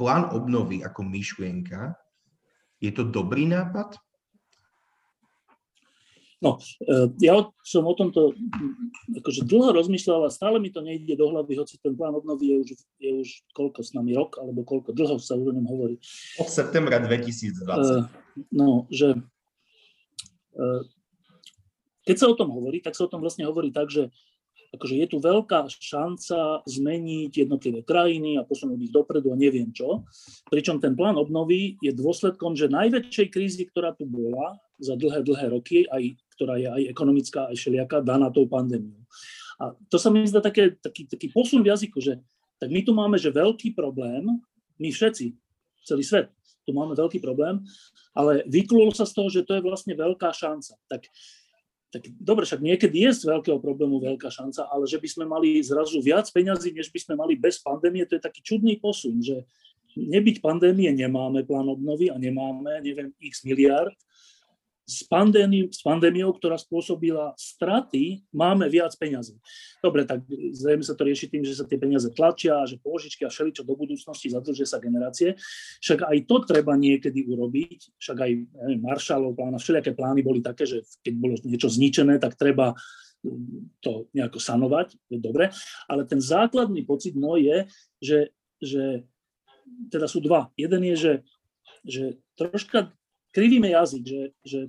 [0.00, 1.92] plán obnovy ako myšlienka.
[2.80, 4.00] Je to dobrý nápad?
[6.44, 8.36] No, e, ja som o tomto
[9.16, 12.56] akože dlho rozmýšľal a stále mi to nejde do hlavy, hoci ten plán obnovy je
[12.60, 12.68] už,
[13.00, 15.96] je už koľko s nami, rok, alebo koľko, dlho sa o ňom hovorí.
[16.36, 17.64] Od septembra 2020.
[17.64, 18.04] Uh,
[18.36, 20.84] e, no, že uh,
[22.04, 24.12] keď sa o tom hovorí, tak sa o tom vlastne hovorí tak, že
[24.74, 30.02] akože je tu veľká šanca zmeniť jednotlivé krajiny a posunúť ich dopredu a neviem čo.
[30.50, 35.46] Pričom ten plán obnovy je dôsledkom, že najväčšej krízy, ktorá tu bola za dlhé, dlhé
[35.54, 38.98] roky, aj, ktorá je aj ekonomická, aj šeliaká, daná tou pandémiou.
[39.62, 42.18] A to sa mi zdá také, taký, taký posun v jazyku, že
[42.58, 44.26] tak my tu máme, že veľký problém,
[44.82, 45.30] my všetci,
[45.86, 46.34] celý svet,
[46.66, 47.62] tu máme veľký problém,
[48.16, 50.74] ale vyklul sa z toho, že to je vlastne veľká šanca.
[50.90, 51.06] Tak,
[51.94, 55.62] tak dobre, však niekedy je z veľkého problému veľká šanca, ale že by sme mali
[55.62, 59.46] zrazu viac peňazí, než by sme mali bez pandémie, to je taký čudný posun, že
[59.94, 63.94] nebyť pandémie nemáme plán obnovy a nemáme, neviem, x miliard,
[64.84, 69.40] s, pandémiou, s pandémiou, ktorá spôsobila straty, máme viac peňazí.
[69.80, 73.32] Dobre, tak zrejme sa to rieši tým, že sa tie peniaze tlačia, že pôžičky a
[73.32, 75.40] všeličo do budúcnosti zadržia sa generácie.
[75.80, 77.96] Však aj to treba niekedy urobiť.
[77.96, 82.20] Však aj neviem, Marshallov plán a všelijaké plány boli také, že keď bolo niečo zničené,
[82.20, 82.76] tak treba
[83.24, 85.48] mm, to nejako sanovať, je dobre.
[85.88, 87.58] Ale ten základný pocit môj je,
[88.04, 88.18] že,
[88.60, 88.82] že
[89.88, 90.52] teda sú dva.
[90.60, 91.14] Jeden je, že,
[91.88, 92.04] že
[92.36, 92.92] troška
[93.34, 94.60] krivíme jazyk, že, že,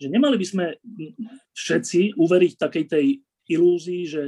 [0.00, 0.64] že nemali by sme
[1.52, 3.06] všetci uveriť takej tej
[3.52, 4.22] ilúzii, že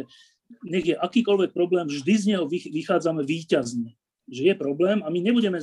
[0.65, 3.97] nech je akýkoľvek problém, vždy z neho vychádzame výťazne.
[4.29, 5.59] Že je problém a my nebudeme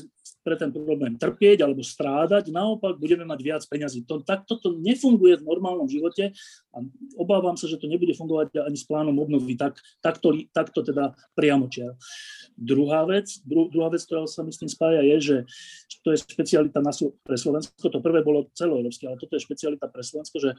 [0.46, 4.06] pre ten problém trpieť alebo strádať, naopak budeme mať viac peňazí.
[4.06, 6.38] To, takto to nefunguje v normálnom živote
[6.70, 6.78] a
[7.18, 11.98] obávam sa, že to nebude fungovať ani s plánom obnovy, tak, takto, takto teda priamočiar.
[12.54, 15.38] Druhá vec, dru, druhá vec, ktorá sa mi s tým spája, je, že
[16.06, 16.94] to je špecialita na,
[17.26, 17.90] pre Slovensko.
[17.90, 20.54] To prvé bolo celoeurópske, ale toto je špecialita pre Slovensko, že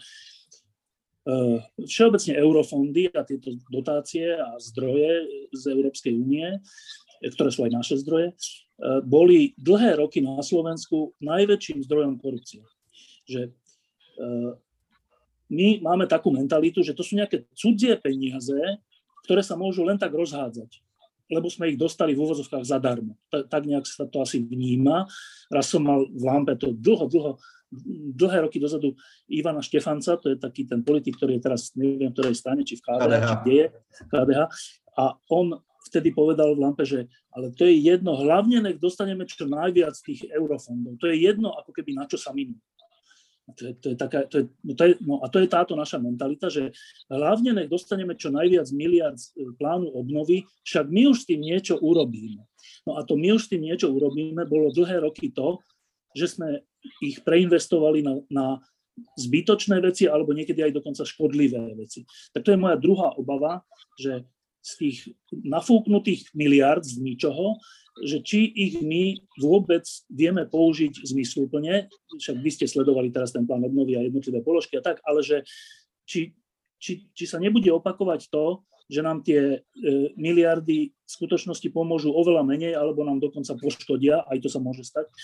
[1.30, 6.58] uh, všeobecne eurofondy a tieto dotácie a zdroje z Európskej únie,
[7.22, 12.62] ktoré sú aj naše zdroje, uh, boli dlhé roky na Slovensku najväčším zdrojom korupcie.
[13.26, 13.52] Že
[14.20, 14.52] uh,
[15.50, 18.58] my máme takú mentalitu, že to sú nejaké cudzie peniaze,
[19.26, 20.86] ktoré sa môžu len tak rozhádzať
[21.26, 23.18] lebo sme ich dostali v úvozovkách zadarmo.
[23.30, 25.10] Tak nejak sa to asi vníma.
[25.50, 27.32] Raz som mal v Lampe to dlho, dlho,
[28.14, 28.94] dlhé roky dozadu
[29.26, 32.82] Ivana Štefanca, to je taký ten politik, ktorý je teraz, neviem, ktorej strane, či v
[32.86, 33.26] KDH, KDH.
[33.26, 33.66] či kde je,
[34.06, 34.40] KDH.
[34.96, 35.46] A on
[35.86, 40.26] vtedy povedal v Lampe, že ale to je jedno, hlavne nech dostaneme čo najviac tých
[40.34, 40.98] eurofondov.
[40.98, 42.58] To je jedno, ako keby na čo sa minú.
[43.46, 45.78] To je, to je taká, to je, no to je, no a to je táto
[45.78, 46.74] naša mentalita, že
[47.06, 51.78] hlavne nech dostaneme čo najviac miliard e, plánu obnovy, však my už s tým niečo
[51.78, 52.42] urobíme.
[52.90, 55.62] No a to my už s tým niečo urobíme, bolo dlhé roky to,
[56.18, 56.66] že sme
[56.98, 58.46] ich preinvestovali na, na
[59.14, 62.02] zbytočné veci alebo niekedy aj dokonca škodlivé veci.
[62.32, 63.62] Tak to je moja druhá obava,
[63.94, 64.24] že
[64.66, 64.98] z tých
[65.30, 67.62] nafúknutých miliard z ničoho
[68.04, 71.88] že či ich my vôbec vieme použiť zmysluplne,
[72.20, 75.48] však vy ste sledovali teraz ten plán obnovy a jednotlivé položky a tak, ale že
[76.04, 76.36] či,
[76.76, 82.46] či, či sa nebude opakovať to, že nám tie e, miliardy v skutočnosti pomôžu oveľa
[82.46, 85.14] menej, alebo nám dokonca poškodia, aj to sa môže stať, e,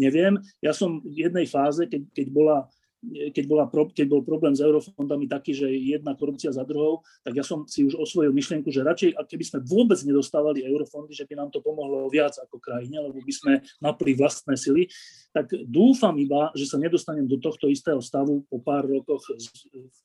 [0.00, 0.40] neviem.
[0.58, 2.66] Ja som v jednej fáze, keď, keď bola
[3.06, 7.46] keď, bola, keď bol problém s eurofondami taký, že jedna korupcia za druhou, tak ja
[7.46, 11.48] som si už osvojil myšlienku, že radšej, keby sme vôbec nedostávali eurofondy, že by nám
[11.54, 14.90] to pomohlo viac ako krajine, lebo by sme napli vlastné sily,
[15.30, 19.22] tak dúfam iba, že sa nedostanem do tohto istého stavu po pár rokoch,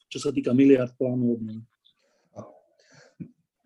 [0.05, 1.65] čo sa týka miliard plánu obnovy.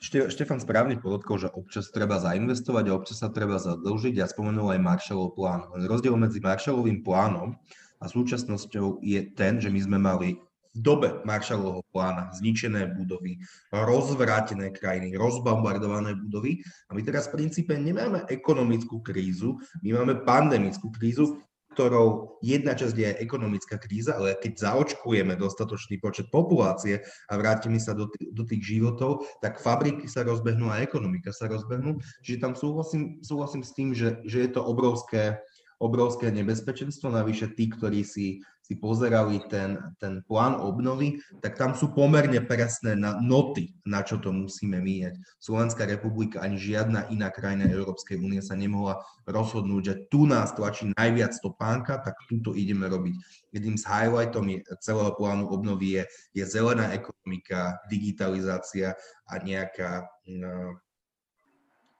[0.07, 4.13] Štefan správne podotkol, že občas treba zainvestovať a občas sa treba zadlžiť.
[4.21, 5.65] Ja spomenul aj Marshallov plán.
[5.73, 7.57] Rozdiel medzi Marshallovým plánom
[7.97, 10.29] a súčasnosťou je ten, že my sme mali
[10.77, 13.41] v dobe Marshallovho plána zničené budovy,
[13.73, 20.93] rozvrátené krajiny, rozbombardované budovy a my teraz v princípe nemáme ekonomickú krízu, my máme pandemickú
[20.93, 21.41] krízu,
[21.77, 27.93] ktorou jedna časť je ekonomická kríza, ale keď zaočkujeme dostatočný počet populácie a vrátime sa
[27.93, 32.01] do, t- do tých životov, tak fabriky sa rozbehnú a ekonomika sa rozbehnú.
[32.25, 35.37] Čiže tam súhlasím, súhlasím s tým, že, že je to obrovské,
[35.77, 37.13] obrovské nebezpečenstvo.
[37.13, 42.97] Navyše tí, ktorí si, si pozerali ten, ten plán obnovy, tak tam sú pomerne presné
[42.97, 45.13] na noty, na čo to musíme míjať.
[45.37, 50.89] Slovenská republika ani žiadna iná krajina Európskej únie sa nemohla rozhodnúť, že tu nás tlačí
[50.97, 53.15] najviac topánka, tak túto ideme robiť.
[53.53, 56.03] Jedným z highlightom je, celého plánu obnovy je,
[56.41, 58.97] je zelená ekonomika, digitalizácia
[59.29, 60.81] a nejaká no,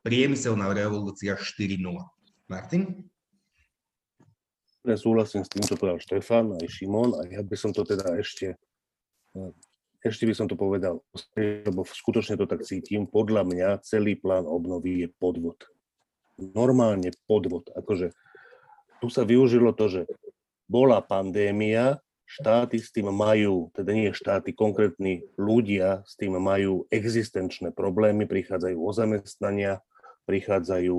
[0.01, 1.77] priemyselná revolúcia 4.0.
[2.47, 3.11] Martin?
[4.87, 8.15] Ja súhlasím s tým, čo povedal Štefan, aj Šimon, a ja by som to teda
[8.23, 8.55] ešte,
[9.35, 9.51] eh,
[9.99, 11.03] ešte by som to povedal,
[11.35, 15.59] lebo skutočne to tak cítim, podľa mňa celý plán obnovy je podvod.
[16.39, 17.67] Normálne podvod.
[17.75, 18.15] Akože
[19.03, 20.01] tu sa využilo to, že
[20.71, 27.75] bola pandémia, štáty s tým majú, teda nie štáty, konkrétni ľudia s tým majú existenčné
[27.75, 29.83] problémy, prichádzajú o zamestnania,
[30.31, 30.95] prichádzajú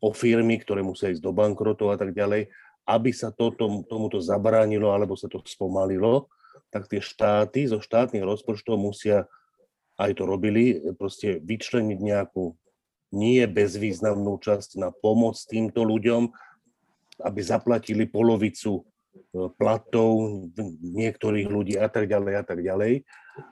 [0.00, 2.50] o firmy, ktoré musia ísť do bankrotov a tak ďalej
[2.90, 6.26] aby sa to, tom, tomuto zabránilo alebo sa to spomalilo,
[6.74, 9.30] tak tie štáty zo štátnych rozpočtov musia
[10.00, 12.56] aj to robili, proste vyčleniť nejakú
[13.14, 16.30] nie bezvýznamnú časť na pomoc týmto ľuďom,
[17.26, 18.82] aby zaplatili polovicu e,
[19.58, 20.46] platov
[20.80, 22.92] niektorých ľudí a tak ďalej a tak ďalej.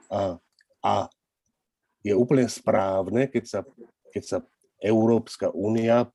[0.09, 0.41] A,
[0.81, 0.95] a
[2.07, 3.61] je úplne správne, keď sa,
[4.15, 4.39] keď sa
[4.81, 6.07] Európska únia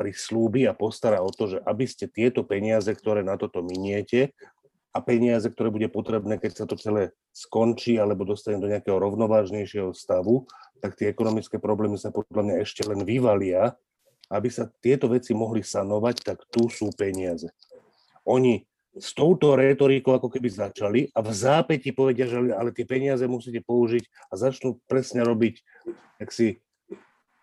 [0.00, 4.32] prislúbi a postará o to, že aby ste tieto peniaze, ktoré na toto miniete,
[4.90, 9.94] a peniaze, ktoré bude potrebné, keď sa to celé skončí alebo dostane do nejakého rovnovážnejšieho
[9.94, 10.50] stavu,
[10.82, 13.78] tak tie ekonomické problémy sa podľa mňa ešte len vyvalia.
[14.30, 17.50] Aby sa tieto veci mohli sanovať, tak tu sú peniaze.
[18.22, 18.62] Oni
[18.94, 23.62] s touto retorikou ako keby začali a v zápäti povedia, že ale tie peniaze musíte
[23.62, 25.62] použiť a začnú presne robiť,
[26.18, 26.62] tak si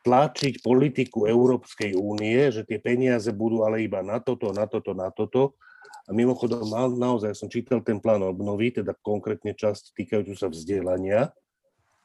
[0.07, 5.11] tlačiť politiku Európskej únie, že tie peniaze budú ale iba na toto, na toto, na
[5.11, 5.59] toto
[6.07, 6.63] a mimochodom,
[6.95, 11.35] naozaj som čítal ten plán obnovy, teda konkrétne časť týkajúcu sa vzdelania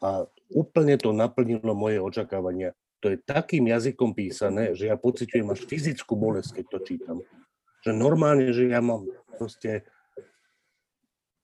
[0.03, 2.75] a úplne to naplnilo moje očakávania.
[2.99, 7.19] To je takým jazykom písané, že ja pociťujem až fyzickú bolesť, keď to čítam.
[7.87, 9.07] Že normálne, že ja mám
[9.39, 9.87] proste...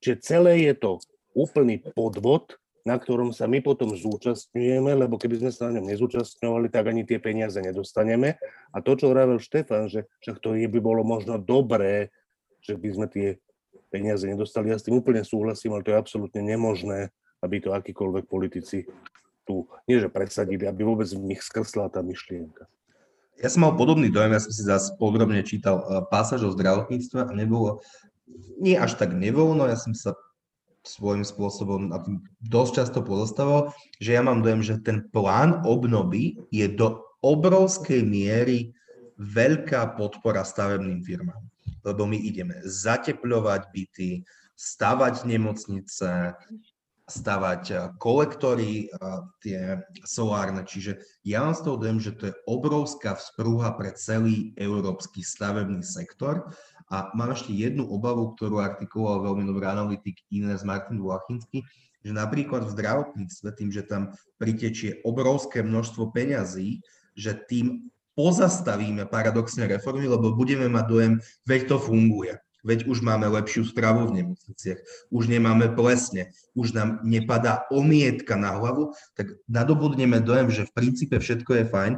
[0.02, 0.90] Že celé je to
[1.34, 6.72] úplný podvod, na ktorom sa my potom zúčastňujeme, lebo keby sme sa na ňom nezúčastňovali,
[6.72, 8.40] tak ani tie peniaze nedostaneme.
[8.72, 12.08] A to, čo hovoril Štefan, že však to by bolo možno dobré
[12.62, 13.28] že by sme tie
[13.88, 14.68] peniaze nedostali.
[14.68, 18.84] Ja s tým úplne súhlasím, ale to je absolútne nemožné, aby to akýkoľvek politici
[19.48, 22.68] tu, nie že presadili, aby vôbec v nich skrsla tá myšlienka.
[23.38, 27.22] Ja som mal podobný dojem, ja som si zase podrobne čítal uh, pásaž o zdravotníctve
[27.22, 27.80] a nebolo,
[28.60, 30.18] nie až tak nevoľno, ja som sa
[30.88, 36.64] svojím spôsobom tým dosť často pozostával, že ja mám dojem, že ten plán obnovy je
[36.72, 38.72] do obrovskej miery
[39.20, 41.44] veľká podpora stavebným firmám
[41.88, 44.10] lebo my ideme zatepľovať byty,
[44.58, 46.34] stavať nemocnice,
[47.08, 50.66] stavať eh, kolektory, eh, tie solárne.
[50.68, 55.80] Čiže ja mám z toho dojem, že to je obrovská vzprúha pre celý európsky stavebný
[55.80, 56.52] sektor.
[56.88, 61.64] A mám ešte jednu obavu, ktorú artikuloval veľmi dobrý analytik Ines Martin Vlachinsky,
[62.00, 66.80] že napríklad v zdravotníctve, tým, že tam pritečie obrovské množstvo peňazí,
[67.12, 71.12] že tým pozastavíme paradoxne reformy, lebo budeme mať dojem,
[71.46, 72.34] veď to funguje.
[72.66, 74.82] Veď už máme lepšiu stravu v nemocniciach,
[75.14, 81.16] už nemáme plesne, už nám nepadá omietka na hlavu, tak nadobudneme dojem, že v princípe
[81.18, 81.92] všetko je fajn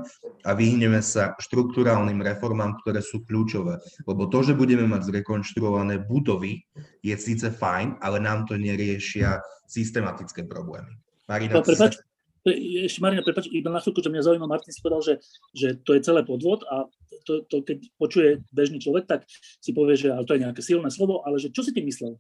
[0.45, 3.81] a vyhneme sa štruktúrálnym reformám, ktoré sú kľúčové.
[4.05, 6.61] Lebo to, že budeme mať zrekonštruované budovy,
[7.01, 10.93] je síce fajn, ale nám to neriešia systematické problémy.
[11.31, 12.03] Marina, no, prepač,
[12.47, 15.15] ešte Marina, prepáč, iba na chvíľku, čo mňa zaujíma, Martin si povedal, že,
[15.53, 16.89] že to je celé podvod a
[17.29, 19.21] to, to, keď počuje bežný človek, tak
[19.61, 22.17] si povie, že ale to je nejaké silné slovo, ale že čo si tým myslel?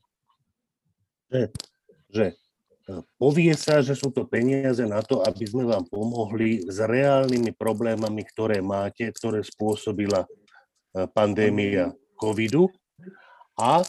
[1.32, 1.42] Že,
[2.12, 2.34] že e,
[3.16, 8.20] povie sa, že sú to peniaze na to, aby sme vám pomohli s reálnymi problémami,
[8.28, 10.28] ktoré máte, ktoré spôsobila e,
[11.16, 12.68] pandémia covidu
[13.60, 13.84] a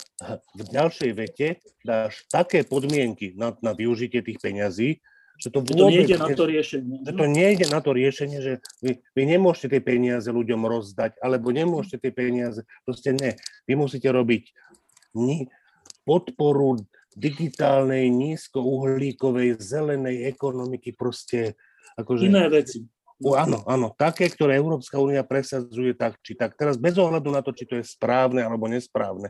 [0.55, 1.47] v ďalšej vete
[1.83, 4.99] dáš také podmienky na, na využitie tých peňazí,
[5.37, 6.97] že to, vôbec, to nejde na to riešenie.
[7.05, 11.53] Že to nejde na to riešenie, že vy, vy nemôžete tie peniaze ľuďom rozdať, alebo
[11.53, 13.37] nemôžete tie peniaze, proste ne.
[13.69, 14.51] Vy musíte robiť
[16.07, 16.79] podporu
[17.11, 21.59] digitálnej, nízkouhlíkovej, zelenej ekonomiky, proste
[21.99, 22.23] akože...
[22.31, 22.87] Iné veci.
[23.21, 26.57] Áno, áno, také, ktoré Európska únia presadzuje tak či tak.
[26.57, 29.29] Teraz bez ohľadu na to, či to je správne alebo nesprávne.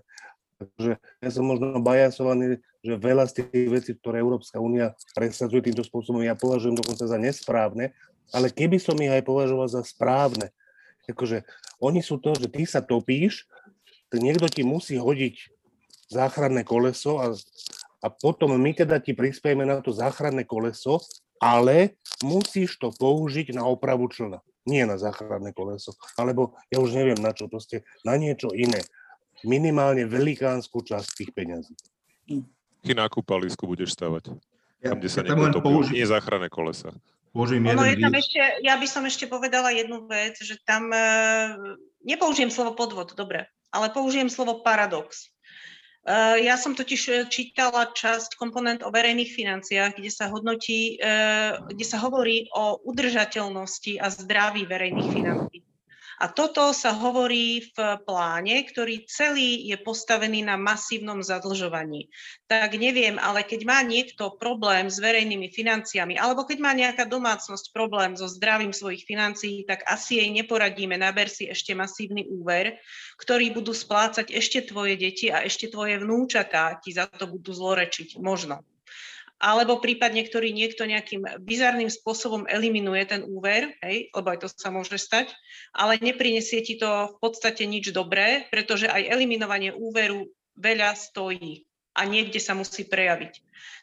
[0.62, 5.82] Takže ja som možno bajasovaný, že veľa z tých vecí, ktoré Európska únia presadzuje týmto
[5.82, 7.98] spôsobom, ja považujem dokonca za nesprávne,
[8.30, 10.54] ale keby som ich aj považoval za správne,
[11.10, 11.44] akože
[11.82, 13.50] oni sú to, že ty sa topíš,
[14.08, 15.50] tak niekto ti musí hodiť
[16.12, 17.36] záchranné koleso a,
[18.04, 21.00] a potom my teda ti prispiejeme na to záchranné koleso,
[21.42, 24.44] ale musíš to použiť na opravu člna.
[24.70, 28.86] Nie na záchranné koleso, alebo ja už neviem na čo, proste na niečo iné
[29.46, 31.74] minimálne velikánsku časť tých peňazí.
[32.82, 34.34] Ty na kúpalisku budeš stavať.
[34.82, 36.90] Ja, tam, kde sa ja niekto použi- nie záchranné kolesa.
[37.32, 41.00] ono je tam ešte, ja by som ešte povedala jednu vec, že tam e,
[42.04, 45.30] nepoužijem slovo podvod, dobre, ale použijem slovo paradox.
[46.04, 51.08] E, ja som totiž čítala časť komponent o verejných financiách, kde sa hodnotí, e,
[51.72, 55.62] kde sa hovorí o udržateľnosti a zdraví verejných financií.
[56.22, 62.14] A toto sa hovorí v pláne, ktorý celý je postavený na masívnom zadlžovaní.
[62.46, 67.74] Tak neviem, ale keď má niekto problém s verejnými financiami, alebo keď má nejaká domácnosť
[67.74, 72.78] problém so zdravím svojich financií, tak asi jej neporadíme, naber si ešte masívny úver,
[73.18, 78.22] ktorý budú splácať ešte tvoje deti a ešte tvoje vnúčatá ti za to budú zlorečiť.
[78.22, 78.62] Možno.
[79.42, 84.70] Alebo prípadne, ktorý niekto nejakým bizarným spôsobom eliminuje ten úver, hej, lebo aj to sa
[84.70, 85.34] môže stať,
[85.74, 91.66] ale neprinesie ti to v podstate nič dobré, pretože aj eliminovanie úveru veľa stojí
[91.98, 93.34] a niekde sa musí prejaviť.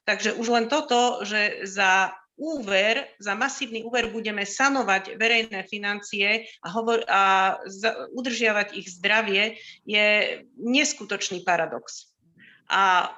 [0.06, 6.70] Takže už len toto, že za úver, za masívny úver budeme sanovať verejné financie a,
[6.70, 12.14] hovor, a za, udržiavať ich zdravie, je neskutočný paradox.
[12.70, 13.10] A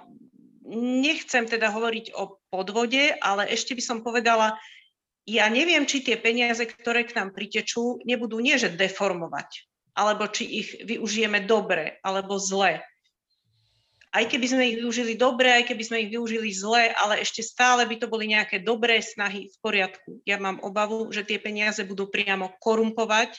[0.77, 4.55] nechcem teda hovoriť o podvode, ale ešte by som povedala,
[5.27, 9.69] ja neviem, či tie peniaze, ktoré k nám pritečú, nebudú nie deformovať,
[9.99, 12.81] alebo či ich využijeme dobre alebo zle
[14.11, 17.87] aj keby sme ich využili dobre, aj keby sme ich využili zle, ale ešte stále
[17.87, 20.19] by to boli nejaké dobré snahy v poriadku.
[20.27, 23.39] Ja mám obavu, že tie peniaze budú priamo korumpovať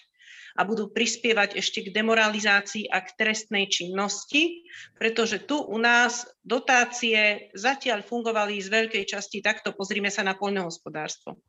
[0.58, 7.52] a budú prispievať ešte k demoralizácii a k trestnej činnosti, pretože tu u nás dotácie
[7.56, 9.72] zatiaľ fungovali z veľkej časti takto.
[9.76, 11.40] Pozrime sa na poľnohospodárstvo.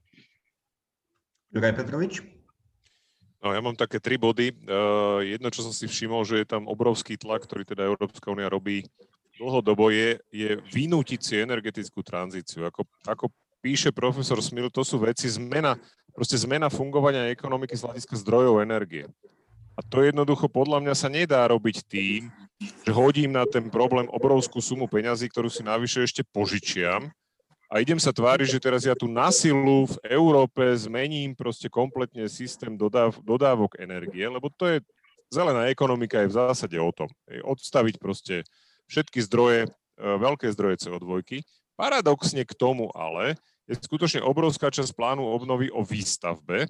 [1.53, 2.25] Juraj Petrovič?
[3.43, 4.55] No, ja mám také tri body.
[4.55, 8.47] Uh, jedno, čo som si všimol, že je tam obrovský tlak, ktorý teda Európska únia
[8.47, 8.87] robí
[9.43, 12.69] dlhodobo je, je vynútiť si energetickú tranzíciu.
[12.69, 13.27] Ako, ako
[13.59, 15.75] píše profesor Smil, to sú veci zmena,
[16.13, 19.09] proste zmena fungovania ekonomiky z hľadiska zdrojov energie.
[19.73, 22.29] A to jednoducho podľa mňa sa nedá robiť tým,
[22.61, 27.09] že hodím na ten problém obrovskú sumu peňazí, ktorú si navyše ešte požičiam
[27.73, 32.29] a idem sa tváriť, že teraz ja tu na silu v Európe zmením proste kompletne
[32.29, 34.77] systém dodáv, dodávok energie, lebo to je,
[35.33, 37.09] zelená ekonomika je v zásade o tom.
[37.49, 38.45] Odstaviť proste
[38.93, 39.69] všetky zdroje, e,
[40.05, 41.41] veľké zdroje CO2.
[41.73, 43.41] Paradoxne k tomu ale
[43.73, 46.69] je skutočne obrovská časť plánu obnovy o výstavbe.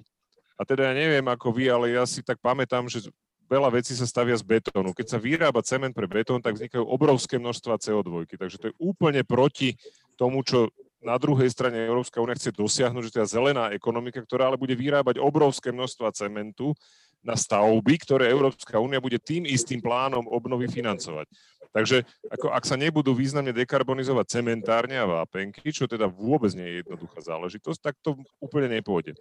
[0.55, 3.11] A teda ja neviem ako vy, ale ja si tak pamätám, že
[3.51, 4.95] veľa vecí sa stavia z betónu.
[4.95, 8.25] Keď sa vyrába cement pre betón, tak vznikajú obrovské množstva CO2.
[8.33, 9.75] Takže to je úplne proti
[10.15, 10.71] tomu, čo
[11.03, 15.19] na druhej strane Európska únia chce dosiahnuť, že teda zelená ekonomika, ktorá ale bude vyrábať
[15.19, 16.71] obrovské množstva cementu
[17.19, 21.27] na stavby, ktoré Európska únia bude tým istým plánom obnovy financovať.
[21.73, 26.77] Takže ako ak sa nebudú významne dekarbonizovať cementárne a vápenky, čo teda vôbec nie je
[26.85, 29.17] jednoduchá záležitosť, tak to úplne nepôjde.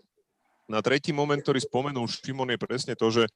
[0.68, 3.26] Na tretí moment, ktorý spomenul Šimon, je presne to, že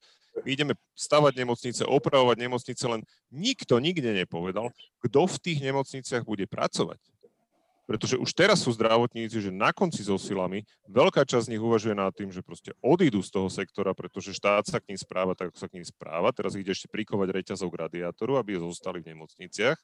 [0.45, 3.03] my ideme stavať nemocnice, opravovať nemocnice, len
[3.33, 7.01] nikto nikde nepovedal, kto v tých nemocniciach bude pracovať.
[7.87, 11.95] Pretože už teraz sú zdravotníci, že na konci so silami veľká časť z nich uvažuje
[11.95, 15.55] nad tým, že proste odídu z toho sektora, pretože štát sa k ním správa tak,
[15.55, 16.35] ako sa k ním správa.
[16.35, 19.79] Teraz ide ešte prikovať reťazov k radiátoru, aby zostali v nemocniciach.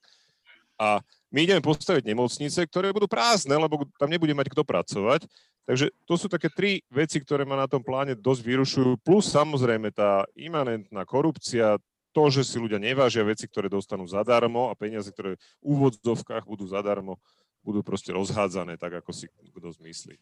[0.83, 0.99] A
[1.31, 5.31] my ideme postaviť nemocnice, ktoré budú prázdne, lebo tam nebude mať kto pracovať.
[5.63, 8.99] Takže to sú také tri veci, ktoré ma na tom pláne dosť vyrušujú.
[9.07, 11.79] Plus samozrejme tá imanentná korupcia,
[12.13, 16.69] to, že si ľudia nevážia veci, ktoré dostanú zadarmo a peniaze, ktoré v úvodzovkách budú
[16.69, 17.17] zadarmo,
[17.63, 20.19] budú proste rozhádzané tak, ako si kto zmyslí.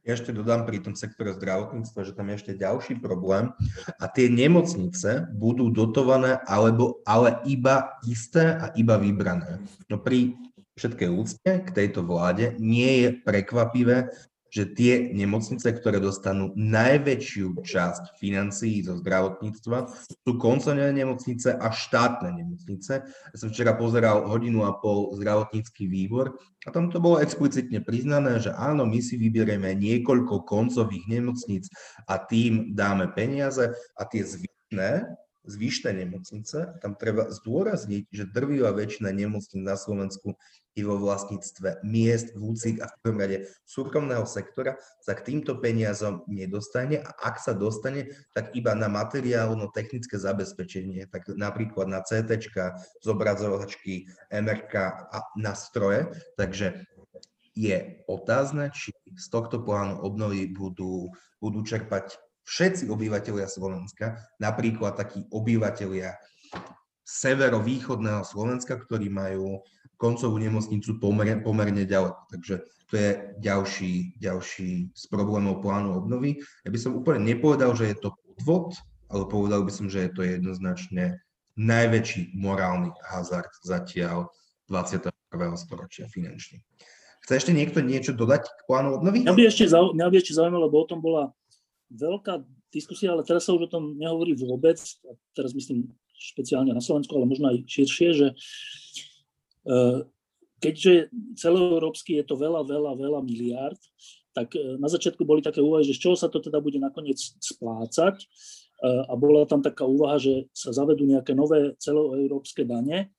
[0.00, 3.52] Ja ešte dodám pri tom sektore zdravotníctva, že tam je ešte ďalší problém
[4.00, 9.60] a tie nemocnice budú dotované alebo, ale iba isté a iba vybrané.
[9.92, 10.40] No pri
[10.80, 14.08] všetkej úcte k tejto vláde nie je prekvapivé,
[14.50, 19.78] že tie nemocnice, ktoré dostanú najväčšiu časť financií zo zdravotníctva,
[20.26, 22.92] sú koncovné nemocnice a štátne nemocnice.
[23.06, 26.34] Ja som včera pozeral hodinu a pol zdravotnícky výbor
[26.66, 31.70] a tam to bolo explicitne priznané, že áno, my si vyberieme niekoľko koncových nemocníc
[32.10, 35.06] a tým dáme peniaze a tie zvyšné
[35.44, 40.36] zvyšné nemocnice, tam treba zdôrazniť, že drvivá väčšina nemocníc na Slovensku
[40.78, 46.22] je vo vlastníctve miest, vúcik a v prvom rade súkromného sektora, sa k týmto peniazom
[46.30, 52.38] nedostane a ak sa dostane, tak iba na materiálno-technické zabezpečenie, tak napríklad na CT,
[53.02, 54.74] zobrazovačky, MRK
[55.10, 56.06] a na stroje.
[56.38, 56.86] Takže
[57.58, 57.76] je
[58.06, 61.10] otázne, či z tohto plánu obnovy budú,
[61.42, 62.14] budú čerpať
[62.50, 66.18] všetci obyvateľia Slovenska, napríklad takí obyvateľia
[67.06, 69.62] severovýchodného Slovenska, ktorí majú
[69.94, 72.18] koncovú nemocnicu pomerne, pomerne ďaleko.
[72.30, 72.54] Takže
[72.90, 76.42] to je ďalší, ďalší z problémov plánu obnovy.
[76.66, 78.74] Ja by som úplne nepovedal, že je to podvod,
[79.06, 81.22] ale povedal by som, že je to jednoznačne
[81.54, 84.30] najväčší morálny hazard zatiaľ
[84.66, 85.10] 21.
[85.54, 86.62] storočia finančný.
[87.26, 89.22] Chce ešte niekto niečo dodať k plánu obnovy?
[89.22, 89.44] Mňa by
[89.94, 91.30] mňa by ešte zaujímalo, lebo o tom bola
[91.90, 96.84] veľká diskusia, ale teraz sa už o tom nehovorí vôbec, a teraz myslím špeciálne na
[96.84, 98.28] Slovensku, ale možno aj širšie, že
[99.66, 99.76] e,
[100.60, 101.10] keďže
[101.40, 103.80] celoeurópsky je to veľa, veľa, veľa miliárd,
[104.36, 107.18] tak e, na začiatku boli také úvahy, že z čoho sa to teda bude nakoniec
[107.18, 108.26] splácať e,
[109.08, 113.10] a bola tam taká úvaha, že sa zavedú nejaké nové celoeurópske dane,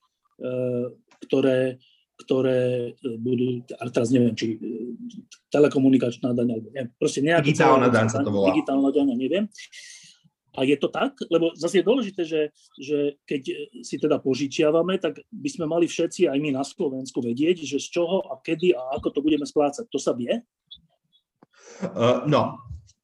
[1.22, 1.78] ktoré,
[2.22, 4.56] ktoré budú, ale teraz neviem, či
[5.50, 7.44] telekomunikačná daň, alebo neviem, proste nejaká...
[7.44, 8.54] Digitálna daň sa to volá.
[8.54, 9.44] Digitálna daň, neviem.
[10.52, 11.16] A je to tak?
[11.32, 13.42] Lebo zase je dôležité, že, že keď
[13.80, 17.88] si teda požičiavame, tak by sme mali všetci, aj my na Slovensku, vedieť, že z
[18.00, 19.88] čoho a kedy a ako to budeme splácať.
[19.88, 20.44] To sa vie?
[21.80, 22.60] Uh, no,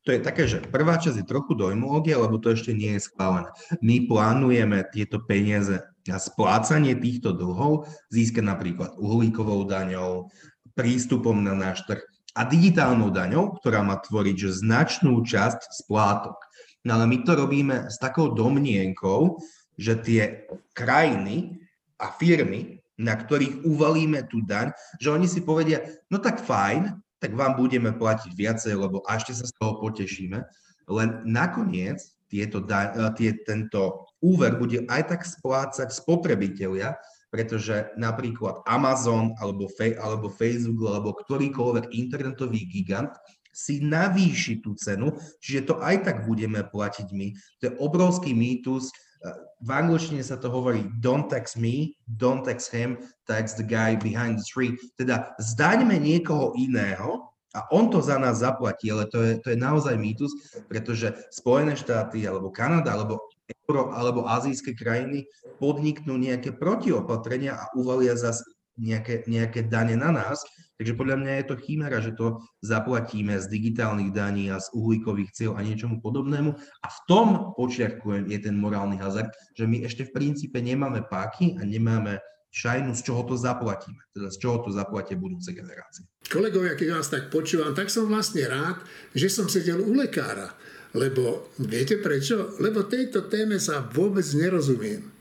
[0.09, 3.53] to je také, že prvá časť je trochu dojmológia, lebo to ešte nie je schválené.
[3.85, 10.33] My plánujeme tieto peniaze na splácanie týchto dlhov získať napríklad uhlíkovou daňou,
[10.73, 12.01] prístupom na náš trh
[12.33, 16.41] a digitálnou daňou, ktorá má tvoriť že značnú časť splátok.
[16.89, 19.37] No ale my to robíme s takou domnienkou,
[19.77, 21.61] že tie krajiny
[22.01, 27.35] a firmy, na ktorých uvalíme tú daň, že oni si povedia, no tak fajn, tak
[27.35, 30.39] vám budeme platiť viacej, lebo ešte sa z toho potešíme.
[30.89, 32.65] Len nakoniec tieto,
[33.17, 36.97] tie, tento úver bude aj tak splácať spotrebitelia,
[37.29, 39.69] pretože napríklad Amazon alebo,
[40.01, 43.13] alebo Facebook alebo ktorýkoľvek internetový gigant
[43.53, 47.35] si navýši tú cenu, čiže to aj tak budeme platiť my.
[47.59, 48.95] To je obrovský mýtus.
[49.59, 52.95] V angličtine sa to hovorí don't tax me, don't tax him,
[53.27, 54.79] tax the guy behind the tree.
[54.95, 59.59] Teda zdaňme niekoho iného a on to za nás zaplatí, ale to je, to je
[59.59, 60.31] naozaj mýtus,
[60.71, 63.19] pretože Spojené štáty alebo Kanada alebo
[63.67, 65.27] Euro alebo azijské krajiny
[65.59, 68.45] podniknú nejaké protiopatrenia a uvalia zase
[68.79, 70.41] nejaké, nejaké dane na nás.
[70.79, 75.35] Takže podľa mňa je to chimera, že to zaplatíme z digitálnych daní a z uhlíkových
[75.35, 76.55] cieľ a niečomu podobnému.
[76.55, 81.59] A v tom počiarkujem je ten morálny hazard, že my ešte v princípe nemáme páky
[81.59, 82.23] a nemáme
[82.55, 83.99] šajnu, z čoho to zaplatíme.
[84.15, 86.07] Teda z čoho to zaplatia budúce generácie.
[86.31, 88.79] Kolegovia, keď vás tak počúvam, tak som vlastne rád,
[89.19, 90.55] že som sedel u lekára.
[90.97, 92.57] Lebo viete prečo?
[92.63, 95.18] Lebo tejto téme sa vôbec nerozumiem.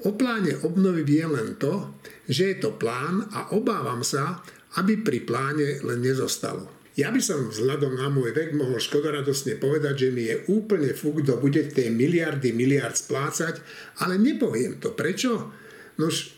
[0.00, 1.92] O pláne obnovy vie len to,
[2.24, 4.40] že je to plán a obávam sa,
[4.80, 6.80] aby pri pláne len nezostalo.
[6.98, 11.22] Ja by som vzhľadom na môj vek mohol škodoradosne povedať, že mi je úplne fuk,
[11.22, 13.62] kto bude tie miliardy miliard splácať,
[14.04, 14.92] ale nepoviem to.
[14.92, 15.48] Prečo?
[15.96, 16.34] Nož,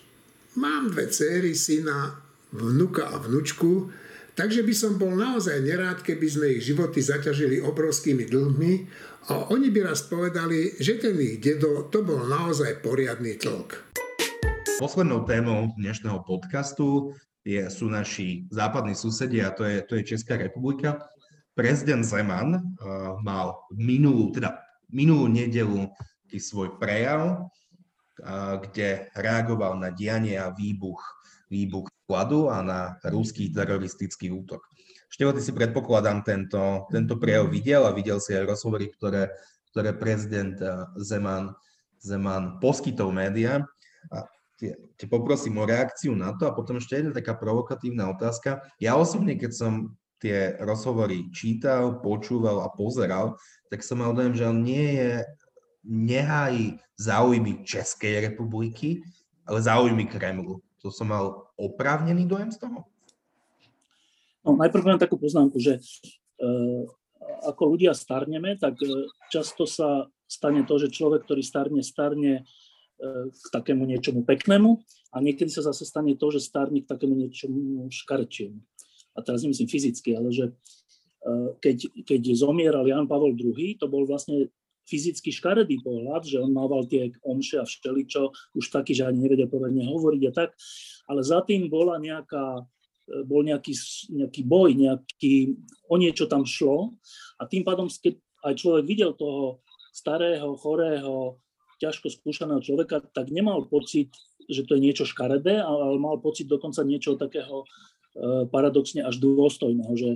[0.58, 2.20] mám dve céry, syna,
[2.52, 3.88] vnuka a vnučku,
[4.36, 8.72] takže by som bol naozaj nerád, keby sme ich životy zaťažili obrovskými dlhmi
[9.30, 13.78] a oni by raz povedali, že ten ich dedo to bol naozaj poriadny tlk.
[14.82, 17.14] Poslednou témou dnešného podcastu
[17.46, 20.98] je, sú naši západní susedia, to je, to je Česká republika.
[21.54, 24.58] Prezident Zeman uh, mal minulú, teda
[24.90, 25.86] minulú nedelu
[26.34, 30.98] svoj prejav, uh, kde reagoval na dianie a výbuch,
[31.46, 34.66] výbuch skladu a na ruský teroristický útok.
[35.12, 39.28] Števo, ty si predpokladám tento, tento prejav videl a videl si aj rozhovory, ktoré,
[39.68, 41.52] ktoré prezident eh, Zeman,
[42.00, 43.68] Zeman poskytol médiám.
[44.08, 44.24] A
[44.96, 48.62] te poprosím o reakciu na to a potom ešte jedna taká provokatívna otázka.
[48.78, 49.72] Ja osobne, keď som
[50.22, 53.34] tie rozhovory čítal, počúval a pozeral,
[53.74, 55.12] tak som mal dojem, že on nie je,
[55.82, 59.02] nehájí záujmy Českej republiky,
[59.42, 60.62] ale záujmy Kremlu.
[60.86, 62.86] To som mal oprávnený dojem z toho?
[64.42, 65.80] No, najprv len takú poznámku, že e,
[67.46, 72.42] ako ľudia starneme, tak e, často sa stane to, že človek, ktorý starne, starne e,
[73.30, 74.70] k takému niečomu peknému
[75.12, 78.58] a niekedy sa zase stane to, že starne k takému niečomu škarčiemu.
[79.12, 80.52] A teraz nemyslím fyzicky, ale že e,
[81.60, 84.48] keď, keď zomieral Jan Pavel II, to bol vlastne
[84.82, 89.46] fyzicky škaredý pohľad, že on mával tie omše a všeličo, už taký, že ani nevedel
[89.46, 90.58] povedne hovoriť a tak,
[91.06, 92.66] ale za tým bola nejaká
[93.26, 93.74] bol nejaký,
[94.14, 95.58] nejaký boj, nejaký,
[95.90, 96.94] o niečo tam šlo
[97.38, 101.38] a tým pádom, keď aj človek videl toho starého, chorého,
[101.82, 104.14] ťažko skúšaného človeka, tak nemal pocit,
[104.46, 107.66] že to je niečo škaredé, ale mal pocit dokonca niečo takého e,
[108.46, 110.10] paradoxne až dôstojného, že,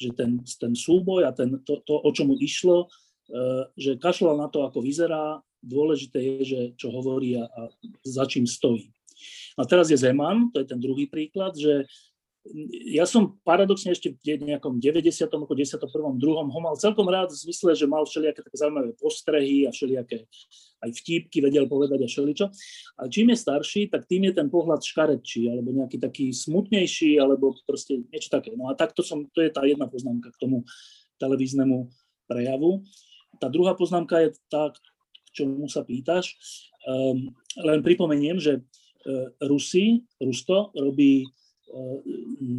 [0.00, 2.88] že ten, ten súboj a ten, to, to, o čomu išlo,
[3.28, 7.68] e, že kašľal na to, ako vyzerá, dôležité je, že čo hovorí a, a
[8.00, 8.88] za čím stojí.
[9.60, 11.84] A teraz je Zeman, to je ten druhý príklad, že
[12.88, 15.28] ja som paradoxne ešte v nejakom 90.
[15.28, 15.76] ako 11.
[16.16, 20.24] druhom ho mal celkom rád v zmysle, že mal všelijaké také zaujímavé postrehy a všelijaké
[20.80, 22.46] aj vtípky vedel povedať a všeličo.
[22.96, 27.52] A čím je starší, tak tým je ten pohľad škaredčí, alebo nejaký taký smutnejší, alebo
[27.68, 28.56] proste niečo také.
[28.56, 30.64] No a takto som, to je tá jedna poznámka k tomu
[31.20, 31.92] televíznemu
[32.24, 32.80] prejavu.
[33.36, 34.76] Tá druhá poznámka je tá, k
[35.36, 36.40] čomu sa pýtaš.
[36.88, 41.28] Um, len pripomeniem, že uh, Rusi, Rusko robí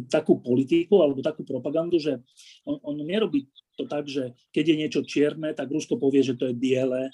[0.08, 2.20] takú politiku alebo takú propagandu, že
[2.64, 6.48] on, on nerobí to tak, že keď je niečo čierne, tak Rusko povie, že to
[6.48, 7.12] je biele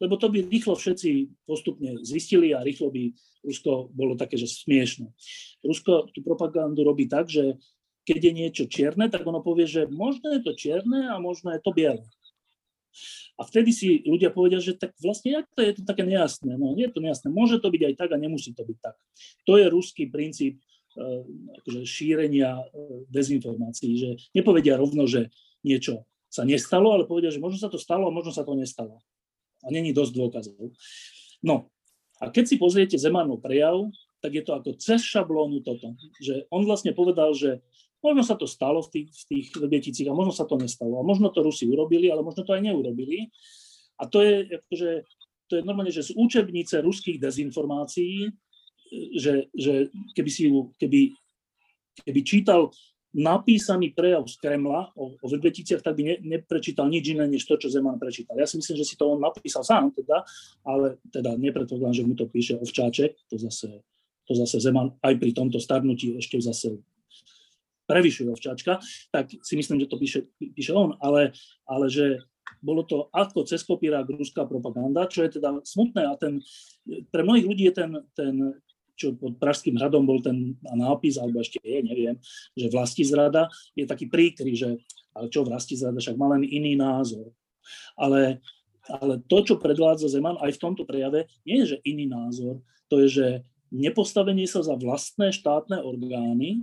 [0.00, 3.14] lebo to by rýchlo všetci postupne zistili a rýchlo by
[3.44, 5.12] Rusko bolo také, že smiešne.
[5.62, 7.60] Rusko tú propagandu robí tak, že
[8.04, 11.60] keď je niečo čierne, tak ono povie, že možno je to čierne a možno je
[11.62, 12.04] to biele.
[13.34, 16.54] A vtedy si ľudia povedia, že tak vlastne jak to je to také nejasné.
[16.54, 17.26] No nie je to nejasné.
[17.26, 18.94] Môže to byť aj tak a nemusí to byť tak.
[19.50, 20.62] To je ruský princíp
[21.62, 25.30] akože šírenia uh, dezinformácií, že nepovedia rovno, že
[25.66, 28.98] niečo sa nestalo, ale povedia, že možno sa to stalo a možno sa to nestalo.
[29.64, 30.74] A není dosť dôkazov.
[31.40, 31.70] No
[32.18, 35.94] a keď si pozriete Zemanov prejav, tak je to ako cez šablónu toto.
[36.18, 37.60] Že on vlastne povedal, že
[38.04, 41.00] Možno sa to stalo v tých, v tých Vrbieticích a možno sa to nestalo.
[41.00, 43.32] A možno to Rusi urobili, ale možno to aj neurobili.
[43.96, 44.90] A to je, akože,
[45.48, 48.28] to je normálne, že z učebnice ruských dezinformácií,
[48.92, 51.14] že, že keby, si ju, keby,
[52.04, 52.70] keby čítal
[53.14, 57.54] napísaný prejav z Kremla o, o Vrbeticiach, tak by ne, neprečítal nič iné, než to,
[57.54, 58.34] čo Zeman prečítal.
[58.34, 60.26] Ja si myslím, že si to on napísal sám, teda,
[60.66, 63.70] ale teda nepredpokladám, že mu to píše Ovčáček, to zase,
[64.26, 66.82] to zase Zeman aj pri tomto starnutí ešte zase
[67.84, 68.80] prevyšuje ovčáčka,
[69.12, 71.36] tak si myslím, že to píše, píše on, ale,
[71.68, 72.24] ale že
[72.64, 76.40] bolo to ako cez kopírák ruská propaganda, čo je teda smutné a ten,
[77.12, 78.34] pre mnohých ľudí je ten, ten
[78.94, 82.16] čo pod Pražským hradom bol ten nápis, alebo ešte je, neviem,
[82.54, 84.78] že vlasti zrada je taký príkry, že
[85.14, 87.30] ale čo vlasti zrada, však má len iný názor.
[87.94, 88.42] Ale,
[88.90, 92.58] ale to, čo predvádza Zeman aj v tomto prejave, nie je, že iný názor,
[92.90, 93.26] to je, že
[93.70, 96.62] nepostavenie sa za vlastné štátne orgány,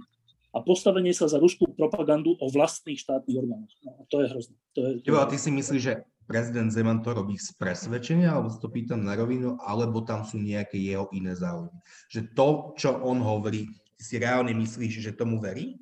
[0.52, 3.72] a postavenie sa za ruskú propagandu o vlastných štátnych orgánoch.
[3.88, 4.56] No, to je hrozné.
[4.76, 5.32] To je, je...
[5.32, 5.94] ty si myslíš, že
[6.32, 10.80] prezident Zeman to robí z presvedčenia, alebo to pýtam na rovinu, alebo tam sú nejaké
[10.80, 11.76] jeho iné záujmy?
[12.08, 12.48] Že to,
[12.80, 13.68] čo on hovorí,
[14.00, 15.76] ty si reálne myslíš, že tomu verí?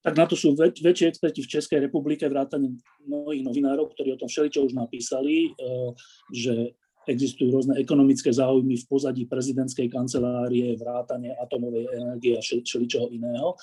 [0.00, 4.20] Tak na to sú väč- väčší experti v Českej republike, vrátane mnohých novinárov, ktorí o
[4.24, 5.90] tom všeličo už napísali, eh,
[6.32, 6.72] že
[7.08, 13.56] existujú rôzne ekonomické záujmy v pozadí prezidentskej kancelárie, vrátane atomovej energie a všeličoho iného.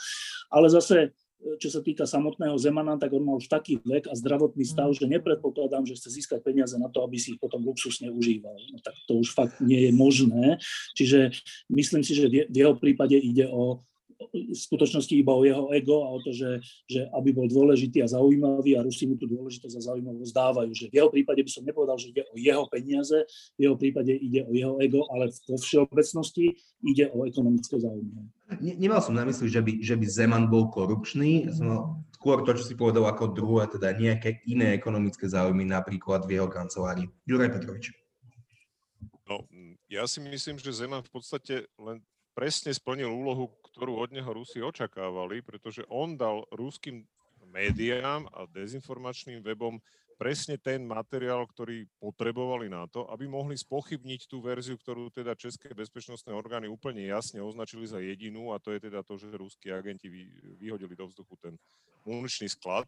[0.50, 1.14] Ale zase
[1.60, 5.06] čo sa týka samotného Zemana, tak on mal už taký vek a zdravotný stav, že
[5.06, 8.56] nepredpokladám, že chce získať peniaze na to, aby si ich potom luxusne užíval.
[8.74, 10.58] No, tak to už fakt nie je možné.
[10.98, 11.32] Čiže
[11.70, 16.16] myslím si, že v jeho prípade ide o v skutočnosti iba o jeho ego a
[16.16, 19.86] o to, že, že aby bol dôležitý a zaujímavý a Rusi mu tú dôležitosť a
[19.92, 20.72] zaujímavosť dávajú.
[20.72, 23.18] Že v jeho prípade by som nepovedal, že ide o jeho peniaze,
[23.60, 26.56] v jeho prípade ide o jeho ego, ale vo všeobecnosti
[26.88, 28.32] ide o ekonomické záujmy.
[28.62, 32.64] Nemal som na mysli, že by, že by Zeman bol korupčný, som skôr to, čo
[32.66, 37.10] si povedal ako druhé, teda nejaké iné ekonomické záujmy, napríklad v jeho kancelárii.
[37.26, 37.90] Juraj Petrovič.
[39.26, 39.42] No,
[39.90, 42.06] ja si myslím, že Zeman v podstate len
[42.38, 47.02] presne splnil úlohu, ktorú od neho Rusi očakávali, pretože on dal ruským
[47.50, 49.82] médiám a dezinformačným webom
[50.16, 55.76] presne ten materiál, ktorý potrebovali na to, aby mohli spochybniť tú verziu, ktorú teda české
[55.76, 60.08] bezpečnostné orgány úplne jasne označili za jedinú, a to je teda to, že ruskí agenti
[60.58, 61.54] vyhodili do vzduchu ten
[62.08, 62.88] muničný sklad.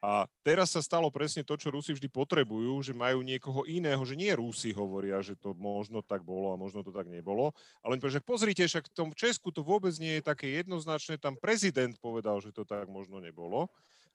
[0.00, 4.16] A teraz sa stalo presne to, čo Rusi vždy potrebujú, že majú niekoho iného, že
[4.16, 7.52] nie Rusi hovoria, že to možno tak bolo a možno to tak nebolo,
[7.84, 11.92] ale že pozrite, však v tom Česku to vôbec nie je také jednoznačné, tam prezident
[12.00, 13.68] povedal, že to tak možno nebolo.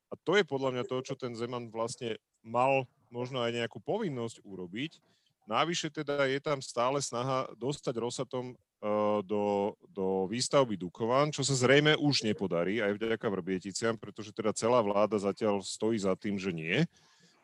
[0.10, 4.44] A to je podľa mňa to, čo ten Zeman vlastne mal možno aj nejakú povinnosť
[4.46, 5.02] urobiť.
[5.46, 11.58] Návyše teda je tam stále snaha dostať Rosatom Eh, do, do výstavby Dukovan, čo sa
[11.58, 16.54] zrejme už nepodarí aj vďaka Vrbieticiam, pretože teda celá vláda zatiaľ stojí za tým, že
[16.54, 16.86] nie.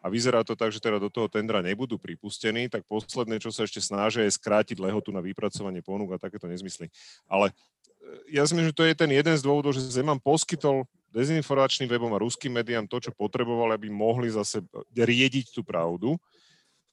[0.06, 3.66] A vyzerá to tak, že teda do toho tendra nebudú pripustení, tak posledné, čo sa
[3.66, 6.94] ešte snažia, je skrátiť lehotu na vypracovanie ponúk a takéto nezmysly.
[7.26, 10.86] Ale eh, ja si myslím, že to je ten jeden z dôvodov, že Zeman poskytol
[11.12, 14.64] dezinformačným webom a ruským médiám to, čo potrebovali, aby mohli zase
[14.96, 16.16] riediť tú pravdu.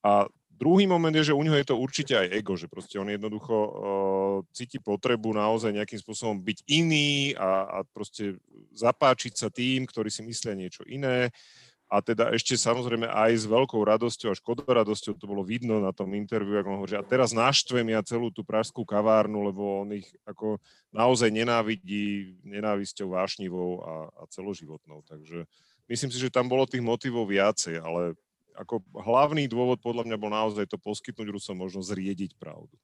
[0.03, 0.27] A
[0.59, 3.55] Druhý moment je, že u neho je to určite aj ego, že proste on jednoducho
[3.55, 3.71] uh,
[4.51, 8.43] cíti potrebu naozaj nejakým spôsobom byť iný a, a proste
[8.75, 11.31] zapáčiť sa tým, ktorí si myslia niečo iné.
[11.89, 16.13] A teda ešte samozrejme aj s veľkou radosťou a škodoradosťou to bolo vidno na tom
[16.13, 20.05] interviu, ako on hovorí, a teraz naštvem ja celú tú pražskú kavárnu, lebo on ich
[20.29, 20.61] ako
[20.93, 25.01] naozaj nenávidí nenávisťou vášnivou a, a celoživotnou.
[25.09, 25.49] Takže
[25.89, 28.13] myslím si, že tam bolo tých motivov viacej, ale
[28.53, 32.77] ako hlavný dôvod podľa mňa bol naozaj to poskytnúť Rusom možnosť zriediť pravdu.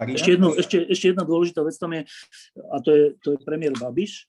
[0.00, 2.08] Ešte, jedno, ešte, ešte jedna dôležitá vec tam je,
[2.56, 4.24] a to je, to je premiér Babiš,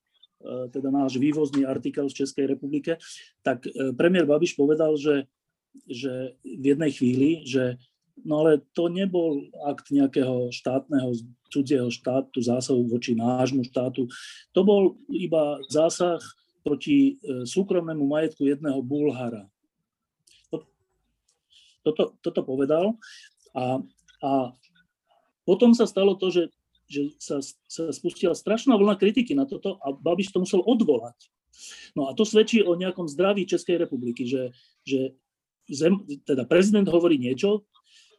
[0.72, 3.00] teda náš vývozný artikel v Českej republike,
[3.42, 5.28] tak e, premiér Babiš povedal, že,
[5.88, 7.80] že v jednej chvíli, že
[8.22, 11.18] no ale to nebol akt nejakého štátneho,
[11.50, 14.06] cudzieho štátu, zásahu voči nášmu štátu,
[14.54, 16.22] to bol iba zásah
[16.64, 19.50] proti e, súkromnému majetku jedného Bulhara.
[21.84, 22.96] toto, toto povedal
[23.52, 23.84] a,
[24.24, 24.32] a
[25.44, 26.48] potom sa stalo to, že,
[26.94, 31.18] že sa, sa spustila strašná vlna kritiky na toto a Babiš to musel odvolať.
[31.98, 34.54] No a to svedčí o nejakom zdraví Českej republiky, že,
[34.86, 35.18] že
[35.70, 37.66] zem, teda prezident hovorí niečo,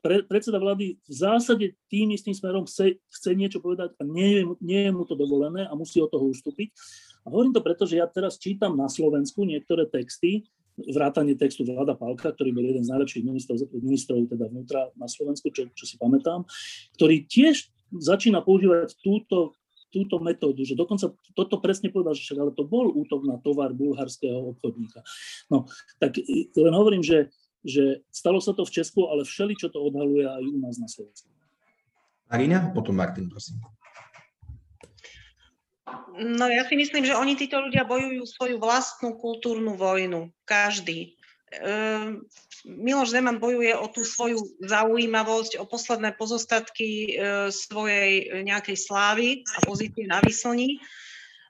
[0.05, 4.43] pre, predseda vlády v zásade tým istým smerom chce, chce niečo povedať a nie je,
[4.61, 6.77] nie je mu to dovolené a musí od toho ustúpiť.
[7.25, 10.45] A hovorím to preto, že ja teraz čítam na Slovensku niektoré texty,
[10.77, 15.49] vrátanie textu Vlada Palka, ktorý bol jeden z najlepších ministrov, ministrov teda vnútra na Slovensku,
[15.55, 16.45] čo, čo si pamätám,
[17.01, 19.55] ktorý tiež začína používať túto,
[19.95, 23.70] túto metódu, že dokonca toto presne povedal, že však ale to bol útok na tovar
[23.70, 25.07] bulharského obchodníka.
[25.51, 25.70] No,
[26.03, 26.18] tak
[26.59, 27.30] len hovorím, že
[27.64, 30.84] že stalo sa to v Česku, ale všeli, čo to odhaluje aj u nás na
[30.84, 31.32] Slovensku.
[32.28, 33.57] Marina, potom Martin, prosím.
[36.14, 40.28] No ja si myslím, že oni títo ľudia bojujú svoju vlastnú kultúrnu vojnu.
[40.45, 41.16] Každý.
[41.61, 42.26] Ehm,
[42.64, 47.11] Miloš Zeman bojuje o tú svoju zaujímavosť, o posledné pozostatky e,
[47.52, 50.80] svojej nejakej slávy a pozície na vyslní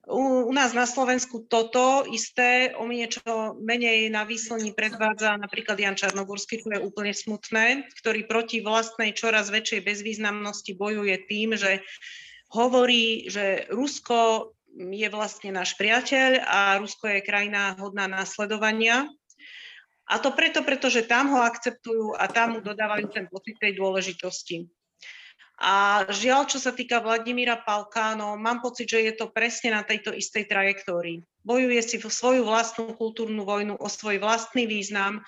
[0.07, 5.97] u, u nás na Slovensku toto isté, o niečo menej na výslní predvádza napríklad Jan
[5.97, 11.81] Čarnogórsky, čo je úplne smutné, ktorý proti vlastnej čoraz väčšej bezvýznamnosti bojuje tým, že
[12.53, 19.09] hovorí, že Rusko je vlastne náš priateľ a Rusko je krajina hodná následovania.
[20.05, 24.69] A to preto, pretože tam ho akceptujú a tam mu dodávajú ten pocit tej dôležitosti.
[25.63, 29.87] A žiaľ, čo sa týka Vladimíra Palka, no mám pocit, že je to presne na
[29.87, 31.23] tejto istej trajektórii.
[31.47, 35.23] Bojuje si svoju vlastnú kultúrnu vojnu o svoj vlastný význam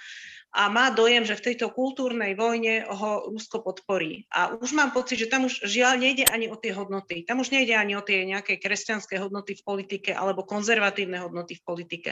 [0.57, 4.25] a má dojem, že v tejto kultúrnej vojne ho Rusko podporí.
[4.33, 7.29] A už mám pocit, že tam už žiaľ nejde ani o tie hodnoty.
[7.29, 11.67] Tam už nejde ani o tie nejaké kresťanské hodnoty v politike alebo konzervatívne hodnoty v
[11.69, 12.11] politike.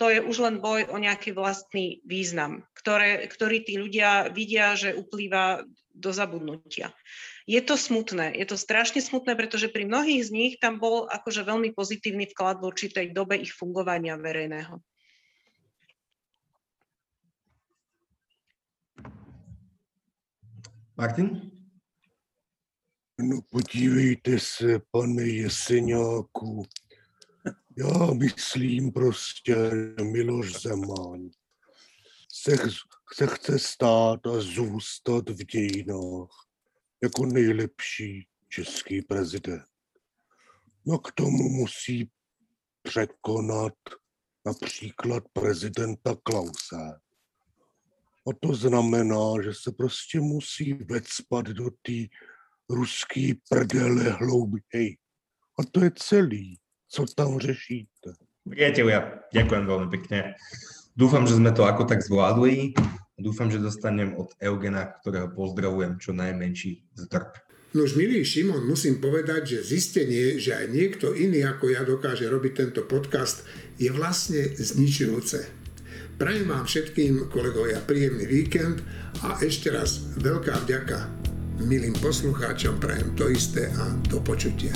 [0.00, 4.96] To je už len boj o nejaký vlastný význam, ktoré, ktorý tí ľudia vidia, že
[4.96, 6.90] uplýva do zabudnutia
[7.44, 8.32] je to smutné.
[8.40, 12.64] Je to strašne smutné, pretože pri mnohých z nich tam bol akože veľmi pozitívny vklad
[12.64, 14.80] v určitej dobe ich fungovania verejného.
[20.96, 21.50] Martin?
[23.18, 26.66] No podívejte se, pane Jeseňáku,
[27.78, 29.56] já myslím prostě,
[30.02, 31.30] Miloš Zeman
[32.32, 32.56] se,
[33.14, 36.46] se chce stát a zůstat v dějinách
[37.02, 39.64] jako nejlepší český prezident.
[40.86, 42.10] No k tomu musí
[42.82, 43.74] překonat
[44.46, 47.03] například prezidenta Klause.
[48.24, 52.08] A to znamená, že se prostě musí vecpat do té
[52.70, 54.96] ruské prdele hlouběji.
[55.58, 56.58] A to je celý,
[56.88, 58.12] co tam řešíte.
[58.44, 60.36] Priatelia, ďakujem veľmi pekne.
[60.92, 62.76] Dúfam, že sme to ako tak zvládli.
[63.16, 67.40] Dúfam, že dostanem od Eugena, ktorého pozdravujem, čo najmenší zdrb.
[67.74, 72.52] Nož, milý Šimon, musím povedať, že zistenie, že aj niekto iný ako ja dokáže robiť
[72.52, 73.42] tento podcast,
[73.80, 75.63] je vlastne zničujúce.
[76.14, 78.86] Prajem vám všetkým, kolegovia, príjemný víkend
[79.26, 81.10] a ešte raz veľká vďaka
[81.66, 84.74] milým poslucháčom prajem to isté a do počutia.